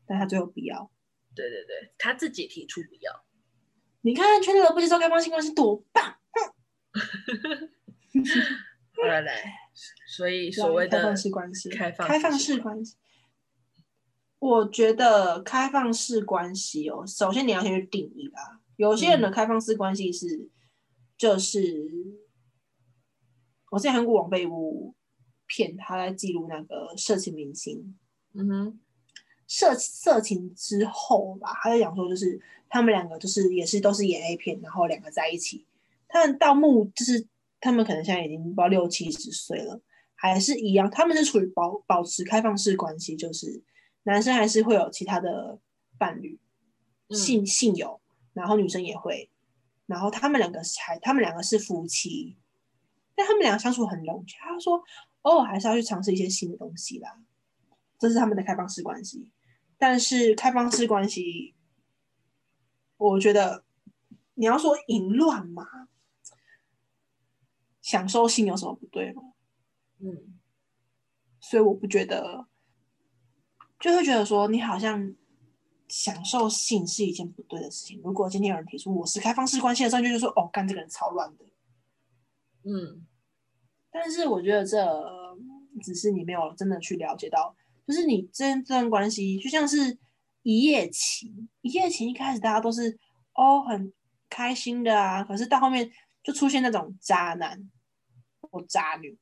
[0.07, 0.91] 但他最后不要。
[1.35, 3.25] 对对对，他自己提出不要。
[4.01, 6.17] 你看圈的了不接受开放性关系多棒！
[9.07, 9.55] 来来，
[10.07, 12.97] 所以所谓的开放式关系，开放开放式式关系，
[14.39, 18.61] 我觉得开放式关系哦，首先你要先去定义啦。
[18.77, 19.33] 有些人的嗯。
[19.33, 20.49] 开放式关系是，
[21.17, 21.89] 就是
[23.71, 24.95] 我之前看过网飞一部
[25.47, 27.97] 片，他在记录那个色情明星。
[28.35, 28.81] 嗯哼，
[29.47, 35.67] 色色情之后吧，他就讲说，就是他们两个就是也是都是演 A 片，然后两个在一起，
[36.09, 37.29] 他们到目就是
[37.63, 39.81] 他们可能现在已经不知道六七十岁了，
[40.17, 43.63] 还是一样，他们是处于保保持开放式关系，就是
[44.03, 45.61] 男生还是会有其他的
[45.97, 46.41] 伴侣，
[47.09, 48.01] 嗯性性友，
[48.33, 49.31] 然后女生也会，
[49.87, 52.37] 然后他们两个是还他们两个是夫妻，
[53.15, 54.39] 但他们两个相处很融洽。
[54.49, 54.83] 他说
[55.23, 57.17] 偶尔还是要去尝试一些新的东西啦，
[57.97, 59.31] 这是他们的开放式关系。
[59.79, 61.55] 但是开放式关系，
[62.97, 63.65] 我觉得
[64.35, 65.65] 你要说淫乱嘛，
[67.83, 69.23] 享受性有什么不对吗？
[69.99, 70.41] 嗯，
[71.41, 72.47] 所以我不觉得，
[73.79, 75.15] 就会觉得说你好像
[75.89, 78.01] 享受性是一件不对的事情。
[78.03, 81.45] 如果今天有人提出我是开放式关系的时候，就就说哦，干这个人超乱的。
[82.65, 83.07] 嗯，
[83.91, 84.85] 但是我觉得这
[85.83, 87.55] 只是你没有真的去了解到，
[87.87, 89.99] 就是你这这段关系就像是
[90.43, 92.99] 一夜情，一夜情一开始大家都是
[93.35, 93.93] 哦很
[94.29, 95.91] 开心的啊，可是到后面
[96.23, 97.71] 就出现那种渣男
[98.41, 99.19] 或渣女，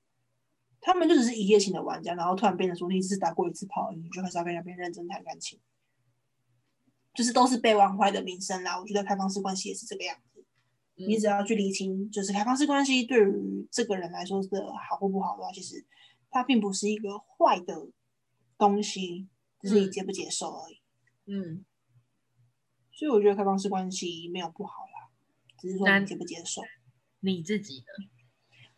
[0.81, 5.59] 他们就只是一夜情的玩家，然后突然变成说你只是打过一次炮而已，你就开始要跟那边认真谈感情，
[7.15, 8.79] 就是都是被玩坏的名声啦。
[8.79, 10.45] 我觉得开放式关系也是这个样子。
[10.95, 15.87] 你只要去理清，就是开放式关系对于这个人来说的好或不好的话，其实
[16.31, 17.89] 它并不是一个坏的
[18.59, 19.27] 东西，
[19.63, 20.83] 只是你嗯接不接受而已。
[21.25, 21.65] 嗯，
[22.93, 25.09] 所以我觉得开放式关系没有不好啦，
[25.59, 26.61] 只是说你接不接受。
[27.21, 27.87] 你自己的？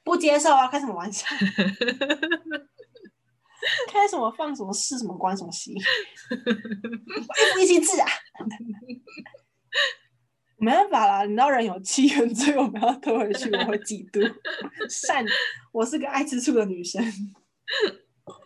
[0.04, 1.26] 不接受啊，开什么玩笑？
[3.88, 5.72] 开什么放什么是什么关什么系？
[5.72, 5.76] 一
[7.54, 8.08] 夫一妻制啊！
[10.56, 14.34] 没办法啦，你知道人有七原罪，我们要推回去，我会嫉妒。
[14.88, 15.24] 善，
[15.72, 17.00] 我是个爱吃醋的女生，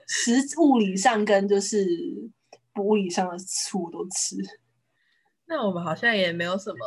[0.07, 1.87] 食物理上跟就是
[2.75, 4.37] 不物理上的醋我都吃。
[5.47, 6.79] 那我们好像也没有什么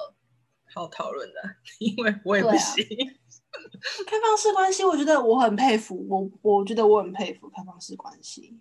[0.74, 1.41] 好讨论的，
[1.80, 2.86] 因为我也不行。
[4.05, 8.59] 开放式关系，我觉得我很佩服，我我觉得我很佩服开放式关系，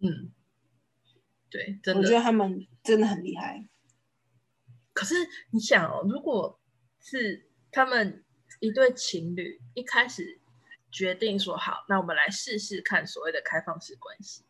[0.00, 0.32] 嗯，
[1.50, 2.14] 对，真的我觉。
[2.14, 3.68] 得他们真的很厉害。
[4.92, 5.14] 可是
[5.52, 6.58] 你想哦，如果
[6.98, 8.24] 是他们
[8.58, 10.40] 一对情侣一开始
[10.90, 14.44] 决定说好，那我们来试试看所谓的开放式关系。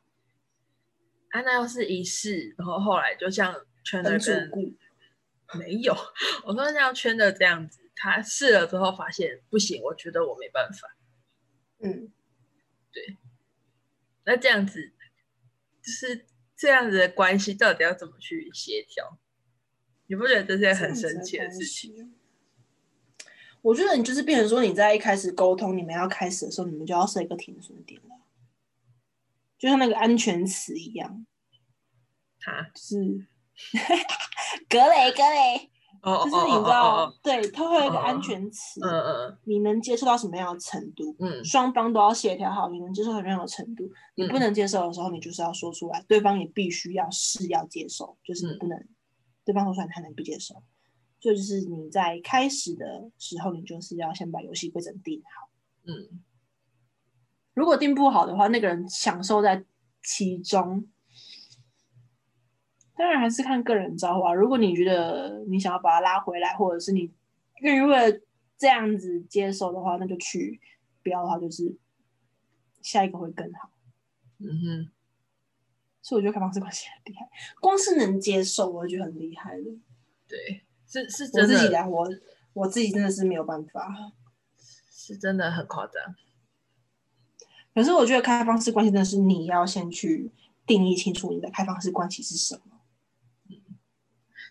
[1.31, 3.55] 啊，那要是一试，然后后来就像
[3.85, 4.51] 圈的跟
[5.59, 5.95] 没有，
[6.45, 10.97] 我说像圈的这样子，他试了之后发现不行，我觉得我没办法。
[11.79, 12.13] 嗯，
[12.93, 13.17] 对。
[14.25, 14.93] 那这样子
[15.83, 16.27] 就是
[16.57, 19.19] 这样子的关系，到底要怎么去协调？
[20.07, 22.15] 你不觉得这是很神奇的事情？
[23.63, 28.21] 我觉得你就是变成说，你在一开始沟通，你们要开始的时候，你们就要设一个停损点了，
[29.59, 31.27] 就像那个安全词一样，
[32.39, 33.27] 它是
[34.69, 35.71] 格雷格雷，
[36.03, 41.15] 就是你知道，对，它会有一个安全词，嗯嗯，你能接受到什么样的程度？
[41.19, 43.85] 嗯，双方都要协调好，你能接受什么样的程度？
[44.15, 48.89] 你不能接受的时候，你就是要说出来，对方也必须要是要接受，就是你不能，
[49.45, 50.55] 对方说出来他能不接受。
[51.21, 55.51] 就就是你在开始的时候，你就是要先把游戏规则定好。
[55.85, 56.23] 嗯，
[57.53, 59.65] 如果定不好的话，那个人享受在
[60.03, 60.89] 其中。
[63.01, 64.35] 当然还是看个人造化。
[64.35, 67.11] 如果你觉得你想要把他拉回来，或者是你
[67.63, 68.21] 愿意为了
[68.59, 70.61] 这样子接受的话，那就去；
[71.03, 71.75] 不要的话，就是
[72.83, 73.71] 下一个会更好。
[74.37, 74.91] 嗯哼。
[76.03, 77.27] 所以我觉得开放式关系很厉害，
[77.59, 79.65] 光是能接受，我就觉得很厉害了。
[80.29, 80.61] 对。
[80.87, 82.07] 是是，我自己的，我
[82.53, 84.13] 我自己真的是没有办法，
[84.91, 86.15] 是真的很夸张。
[87.75, 90.31] 可是我觉得开放式关系真的是你要先去
[90.67, 92.80] 定义清楚你的开放式关系是什么。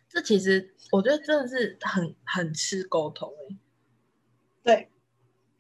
[0.10, 3.57] 嗯，这其实我觉得真的是很很吃沟通哎。
[4.64, 4.89] 对，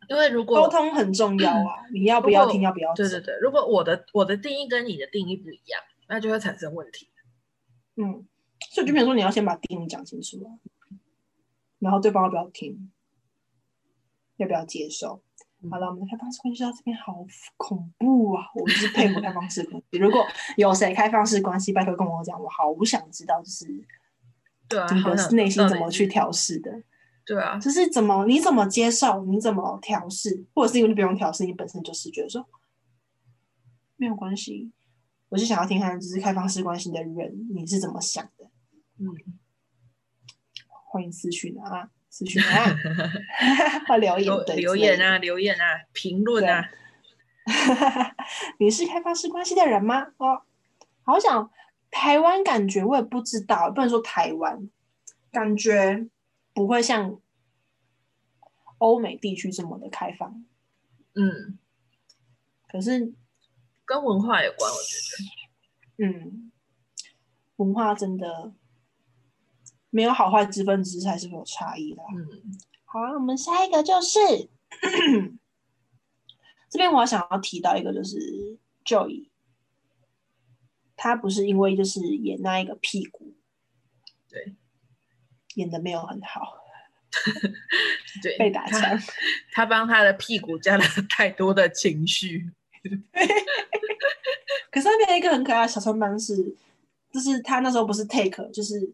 [0.09, 2.93] 因为如果沟通很重要啊，你要不要听，要不要？
[2.93, 7.09] 对对对，如果我的我的定义跟你的定义不一样，那就会产生问题。
[7.95, 8.25] 嗯。
[8.71, 10.51] 所以就比如说，你要先把定义讲清楚啊，
[11.79, 12.91] 然后对方要不要听，
[14.35, 15.21] 要不要接受？
[15.71, 17.25] 好了，我们的开放式关系到这边好
[17.55, 18.43] 恐怖啊！
[18.53, 19.97] 我是佩服开放式关系。
[19.97, 20.25] 如果
[20.57, 23.65] 有谁开放式关系，拜托跟我讲，我好想知道，就是
[24.69, 26.71] 对啊，你的内心怎么去调试的？
[27.25, 32.47] 对啊，就是怎么你怎么接受，你怎么调试，或者是因为你不用调试，你本身就是觉得说
[33.97, 34.71] 没有关系。
[35.29, 38.45] 我是想要听看，就是开放式关系的人，你是怎么想的？
[38.97, 39.13] 嗯，
[40.91, 42.75] 欢迎私讯啊，私讯啊，
[43.87, 46.69] 或留言留言啊，留言啊，评论啊。
[48.59, 50.07] 你是开放式关系的人吗？
[50.17, 50.41] 哦，
[51.03, 51.49] 好想
[51.91, 54.69] 台湾，感觉我也不知道，不能说台湾，
[55.31, 56.07] 感觉
[56.53, 57.19] 不会像
[58.77, 60.45] 欧美地区这么的开放。
[61.15, 61.57] 嗯，
[62.67, 63.13] 可是
[63.85, 64.95] 跟文化有关，我觉
[65.97, 66.51] 得，嗯，
[67.57, 68.53] 文化真的。
[69.91, 72.03] 没有好坏之分，只是还是会有差异的。
[72.15, 72.27] 嗯，
[72.85, 74.19] 好啊，我们下一个就是
[76.69, 79.27] 这边，我想要提到一个，就是 Joy，
[81.01, 83.33] 他不是因为就是演那一个屁股，
[84.27, 84.55] 对，
[85.55, 86.57] 演的没有很好，
[88.21, 88.99] 对，被打枪，
[89.53, 92.51] 他帮他的屁股加了 太多的情绪。
[94.71, 96.35] 可是那边一个很可爱的小穿帮是，
[97.11, 98.93] 就是他那时候不是 take，就是。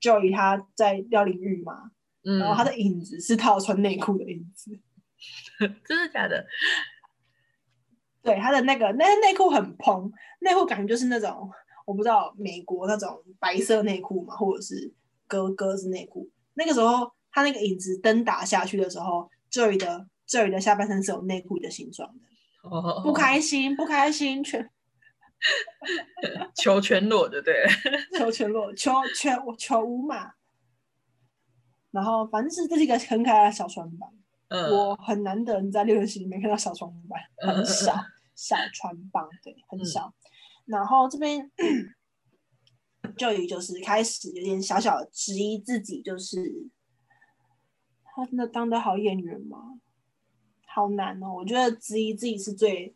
[0.00, 1.90] Joy 他在廖玲玉嘛，
[2.22, 4.78] 然后他的影子是他穿内裤的影子，
[5.84, 6.46] 真的假的？
[8.22, 10.10] 对，他的那个那内裤很蓬，
[10.40, 11.50] 内裤感觉就是那种
[11.86, 14.92] 我不知道美国那种白色内裤嘛，或者是
[15.26, 16.28] 格格子内裤。
[16.54, 24.68] 那个时候他那个影子灯打下去的时候，Joy 的 Joy 的下半身是有内裤的形状的，哦，不开心，不开心，全。
[26.56, 27.64] 求全裸的对，
[28.18, 30.32] 求全裸，求全求无码。
[31.92, 34.10] 然后反正是这是一个很可爱的小船板，
[34.48, 37.94] 嗯，我很难得你在六人行里面看到小船板，很少
[38.34, 40.12] 小船帮，对，很少。
[40.64, 41.50] 然后这边
[43.16, 46.68] 就于就是开始有点小小的质疑自己，就是
[48.04, 49.80] 他真的当得好演员吗？
[50.66, 52.94] 好难哦，我觉得质疑自己是最。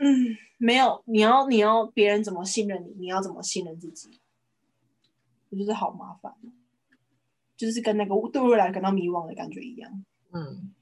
[0.00, 4.20] 嗯，没有，你要你要别人怎么信任你，你要怎么信任自己？
[5.50, 6.32] 我觉得好麻烦，
[7.58, 10.04] 就是跟那个对未来感到迷惘的感觉一样。
[10.32, 10.72] 嗯，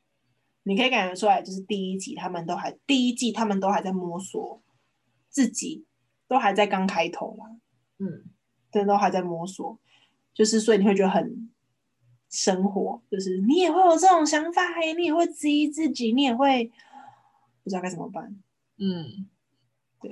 [0.65, 4.63] 你可以感觉出来，就是第一集他们都还第一季他们都还在摸索
[5.31, 5.87] 自己，
[6.29, 7.47] 都还在刚开头啦。
[7.99, 8.25] 嗯，
[8.71, 9.79] 对，都还在摸索，
[10.35, 11.51] 就是所以你会觉得很
[12.29, 14.63] 生活，就是你也会有这种想法，
[14.97, 16.71] 你也会质疑自己，你也会
[17.65, 18.37] 不知道该怎么办。
[18.77, 19.27] 嗯，
[20.03, 20.11] 对，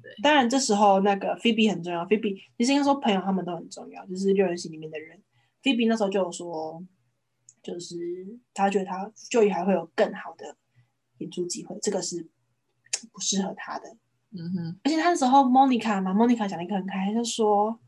[0.00, 2.06] 对，当然这时候那个菲比很重要。
[2.06, 5.20] 菲比其实应该说朋友他们都很重要，就是六人行里面的人。
[5.62, 6.82] 菲比那时候就有说，
[7.62, 7.96] 就是
[8.52, 10.56] 他觉得他 Joey 还会有更好的
[11.18, 12.28] 演出机会，这个是
[13.12, 13.96] 不适合他的。
[14.30, 17.78] 嗯哼，而且他那时候 Monica 嘛，Monica 讲了一个很开心，就说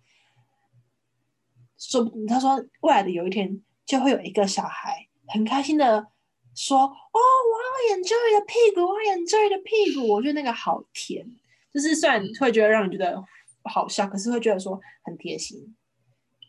[1.79, 6.07] 说他说未来的有一天就会有一个小孩很开心的
[6.55, 11.27] 说：“哦，我要演 Joey 的屁股，我要演 Joey 的屁股。”我觉得那个好甜，
[11.73, 13.25] 就是虽然会觉得让你觉得
[13.63, 15.75] 好笑，可是会觉得说很贴心。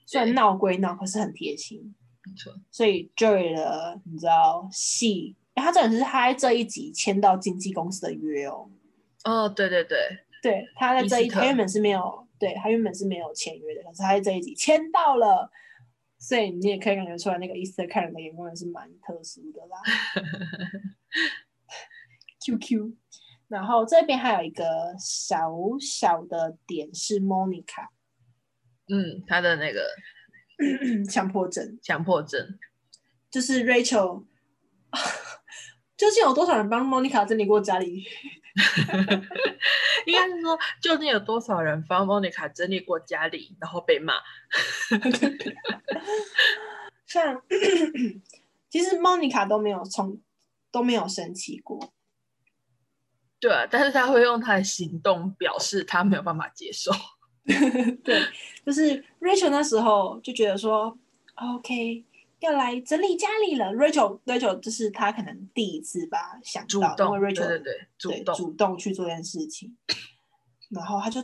[0.05, 1.93] 虽然闹归闹，可是很贴心。
[2.23, 8.69] 没错，所以 Joey 的你知道戏，诶他真的是他在这一集签到经纪公司的约哦。
[9.23, 9.97] 哦，对对对，
[10.41, 15.51] 对，他在这一他原本是没有，对他原本是没有签约的，可是他在这一集签到了，
[16.17, 19.77] 所以你也可以感觉出来，那个 Easter 看人的眼光也是蛮特殊的啦。
[22.45, 22.93] QQ，
[23.47, 27.87] 然后这边还有一个小小的点是 Monica
[28.87, 29.87] 嗯，他的那个
[31.09, 32.59] 强迫症，强迫症，
[33.31, 34.25] 就是 Rachel，
[35.97, 38.05] 究竟有多少人帮 Monica 整理过家里？
[40.05, 44.13] 应该是说，究竟有多少人帮 Monica 整理过家里，然后被骂？
[47.05, 47.41] 像
[48.69, 50.21] 其实 Monica 都没有从
[50.71, 51.93] 都没有生气过，
[53.39, 56.91] 对啊，但是他会用他的行动表示他没有办法接受。
[58.03, 58.19] 对，
[58.65, 60.97] 就是 Rachel 那时候就觉得说
[61.35, 62.03] ，OK，
[62.39, 63.67] 要来整理家里了。
[63.73, 66.65] Rachel Rachel 就是他可能第一次吧想
[66.97, 69.77] 到，因，为 Rachel 对对，主对动，主动去做这件事情，
[70.69, 71.21] 然后他就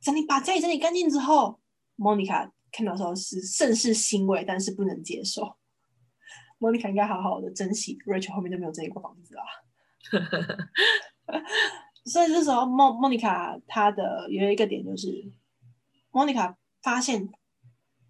[0.00, 1.58] 整理把家里整理干净之后
[1.96, 5.56] ，Monica 看到的时候是甚是欣慰，但是不能接受。
[6.60, 9.42] Monica 应该好好的珍惜 Rachel 后面就没有整理过房子啦。
[12.04, 15.32] 所以这时候莫莫妮卡她的有一个点就是，
[16.12, 17.28] 莫妮卡发现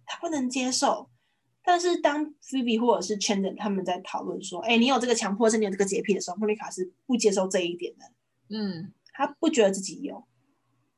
[0.05, 1.09] 他不能接受，
[1.63, 8.05] 但是当 Phoebe 或者是 Chandler 他们在讨论说，哎，你有这个强迫症，你有这个洁癖的时候，莫妮卡是不接受这一点的，
[8.49, 10.23] 嗯，他不觉得自己有，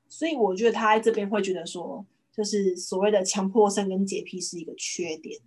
[0.09, 5.39] 所以我觉得他在这边会觉得说，就是所谓的强迫症跟洁癖是一个缺点，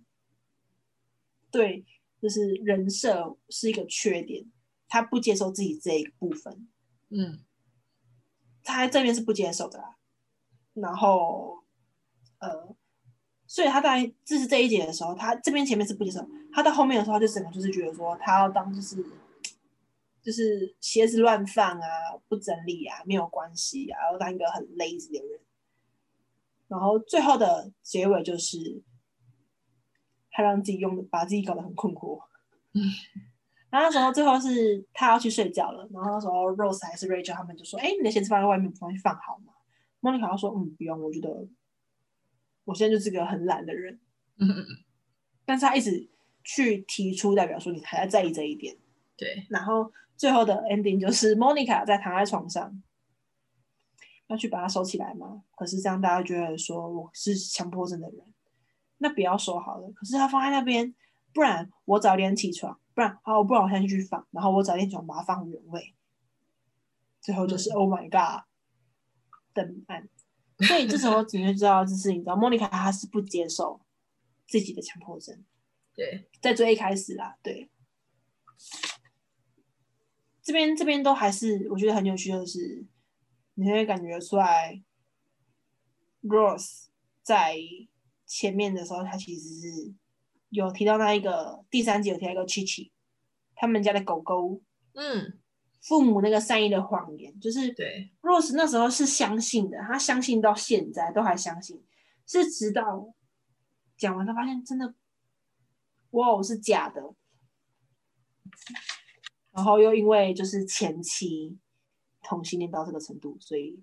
[1.51, 1.85] 对，
[2.21, 4.45] 就是人设是一个缺点，
[4.87, 6.67] 他不接受自己这一部分。
[7.09, 7.39] 嗯，
[8.63, 9.97] 他在这边是不接受的啦。
[10.81, 11.57] 然后，
[12.39, 12.75] 呃，
[13.47, 19.03] 所以他在这是这一节的时候，他这边前面是不接受，他到后面的时候，他就整个就是觉得说，他要当就是
[20.21, 21.87] 就是鞋子乱放啊，
[22.27, 25.39] 不整理啊，没有关系啊，要当一个很 lazy 的人。
[26.67, 28.83] 然后最后的结尾就是，
[30.31, 32.21] 他让自己用把自己搞得很困惑。
[32.73, 32.83] 嗯
[33.71, 39.53] 然后那时候最后是他要去睡觉了，然后那时候 Rose 还是 Rachel 他们就说：“哎，你的鞋子放在外面，不放去放好吗？”
[40.01, 41.47] Monica 说：“嗯，不用，我觉得
[42.65, 43.99] 我现在就是个很懒的人。
[44.37, 44.65] 嗯嗯嗯，”
[45.45, 46.09] 但是他一直
[46.43, 48.77] 去提出，代表说你还在在意这一点。
[49.17, 52.81] 对，然后最后的 ending 就是 Monica 在躺在床上，
[54.27, 55.43] 要去把它收起来吗？
[55.55, 58.25] 可是这样大家觉得说我是强迫症的人，
[58.99, 59.91] 那不要收好了。
[59.91, 60.95] 可是他放在那边，
[61.33, 65.93] 不然我早点起床，不然好，不然我现在去放，然后我早点起床把它放原位。
[67.19, 68.45] 最后就是、Oh my God，
[69.53, 70.07] 登岸。
[70.67, 73.79] 所以这时候你就知道，就是你知道，Monica 她是不接受
[74.47, 75.43] 自己的强迫症。
[75.95, 77.69] 对，在最一开始啦，对。
[80.41, 82.85] 这边这边都还是我觉得很有趣的是，
[83.53, 84.81] 你会感觉出来
[86.23, 86.87] ，Rose
[87.21, 87.57] 在
[88.25, 89.93] 前面的时候，他其实是
[90.49, 92.91] 有提到那一个第三集有提到一个 Chichi，
[93.55, 94.61] 他们家的狗狗
[94.93, 95.39] 嗯，
[95.81, 101.83] 父母那个善意的谎言，就是对，Rose 那时候是相信的，他相信到现在都还相信，
[102.25, 103.13] 是直到
[103.97, 104.93] 讲完他发现真的，
[106.11, 107.01] 哇，我是假的，
[109.51, 111.57] 然后又因为就是前期
[112.21, 113.81] 同性恋到这个程度，所以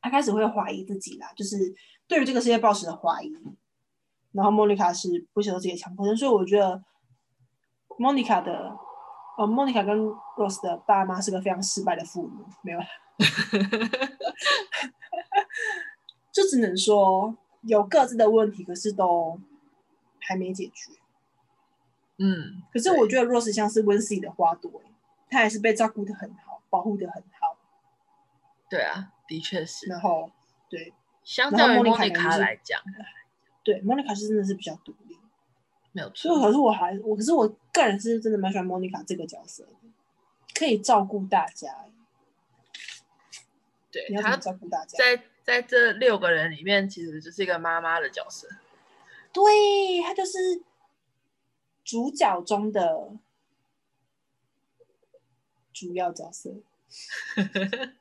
[0.00, 1.74] 他开始会怀疑自己啦，就是
[2.06, 3.32] 对于这个世界抱持的怀疑。
[4.32, 6.82] 然后莫妮卡是不接受自己的强迫症，所以我觉得
[7.98, 8.74] 莫妮卡的
[9.38, 9.98] 呃，莫妮卡跟
[10.36, 12.86] Rose 的爸妈是个非常失败的父母，没有啦，
[16.30, 19.40] 就只能说有各自的问题，可是都
[20.20, 20.92] 还没解决。
[22.18, 24.70] 嗯，可是我觉得 Rose 像是温室里的花朵，
[25.28, 27.56] 她还是被照顾的很好，保护的很好。
[28.68, 29.86] 对啊，的确是。
[29.86, 30.30] 然后
[30.68, 30.92] 对
[31.24, 32.80] 相较于然后莫妮卡来讲，
[33.64, 35.18] 对，莫妮卡是真的是比较独立。
[35.92, 36.46] 没有所以，错。
[36.46, 39.70] 可是我还我，可是我个人是真的蛮喜欢莫妮卡这个角色的，
[40.54, 41.68] 可以照顾大家。
[43.90, 44.98] 对她照顾大家？
[44.98, 48.48] 在在这六个人里面，其实就是一个妈妈的角色。
[49.32, 50.62] 对她就是
[51.84, 53.10] 主角中的
[55.72, 56.50] 主要角色，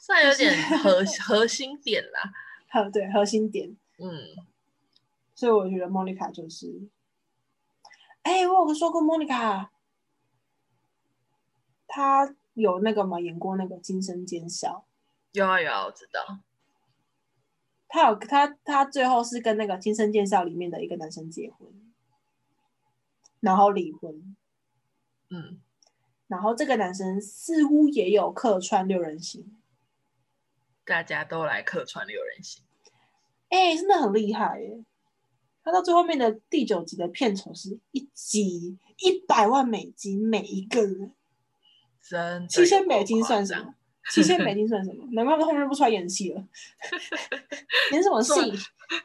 [0.00, 2.32] 算有点核核心点啦。
[2.68, 4.10] 好对核心点，嗯，
[5.34, 6.88] 所以我觉得莫妮卡就是，
[8.22, 9.72] 哎、我有说过莫妮卡，
[11.86, 14.86] 她有那个吗，演过那个《今生今宵》，
[15.38, 16.38] 有啊有啊，我知道。
[17.88, 21.68] 她有她她最后是跟那个《今生今宵》里面的一个男生结婚，
[23.40, 24.36] 然后离婚，
[25.30, 25.60] 嗯，
[26.28, 29.60] 然后这个男生似乎也有客串六人行，
[30.84, 32.64] 大家都来客串六人行。
[33.48, 34.84] 哎、真的很厉害耶！
[35.64, 41.12] 他到最后面的第九集的片酬是一集一百万美金每一个人，
[42.02, 43.74] 真的七千美金算什么？
[44.12, 45.08] 七千美金算什么？
[45.12, 46.44] 难怪他后面不出来演戏了，
[47.92, 48.30] 演什么戏？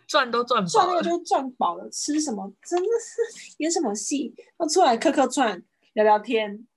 [0.05, 0.66] 赚都赚。
[0.68, 6.68] 赚那个就是赚饱了，吃什么真的是 演什么戏，要出来客客串聊聊天，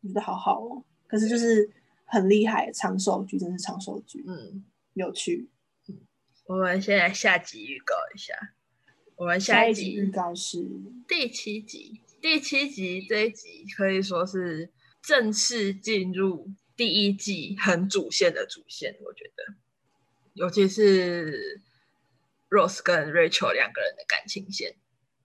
[0.00, 0.82] 我 觉得好好哦。
[1.06, 1.70] 可是就是
[2.06, 5.50] 很厉害，长寿剧真是长寿剧，嗯，有趣。
[6.46, 8.34] 我们先来下集预告一下。
[9.16, 10.62] 我们下下一一集预告是
[11.08, 14.70] 第七集，第七集这一集可以说是
[15.00, 19.54] 正式进入第一季很主线的主线，我觉得，
[20.34, 21.62] 尤其是
[22.50, 24.76] Rose 跟 Rachel 两个人的感情线。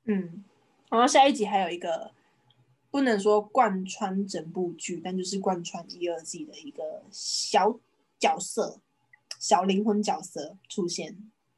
[0.06, 0.46] 嗯，
[0.90, 2.14] 然后下一集还有一个
[2.90, 7.78] 不能说贯穿整部剧，但就是贯穿一二季的一个小
[8.20, 8.80] 角色、
[9.40, 11.18] 小灵魂角色出现。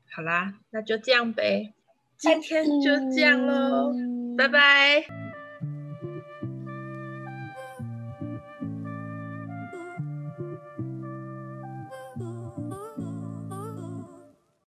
[0.09, 1.73] 好啦，那就这样呗，
[2.17, 3.91] 今天就这样喽，
[4.37, 5.30] 拜拜。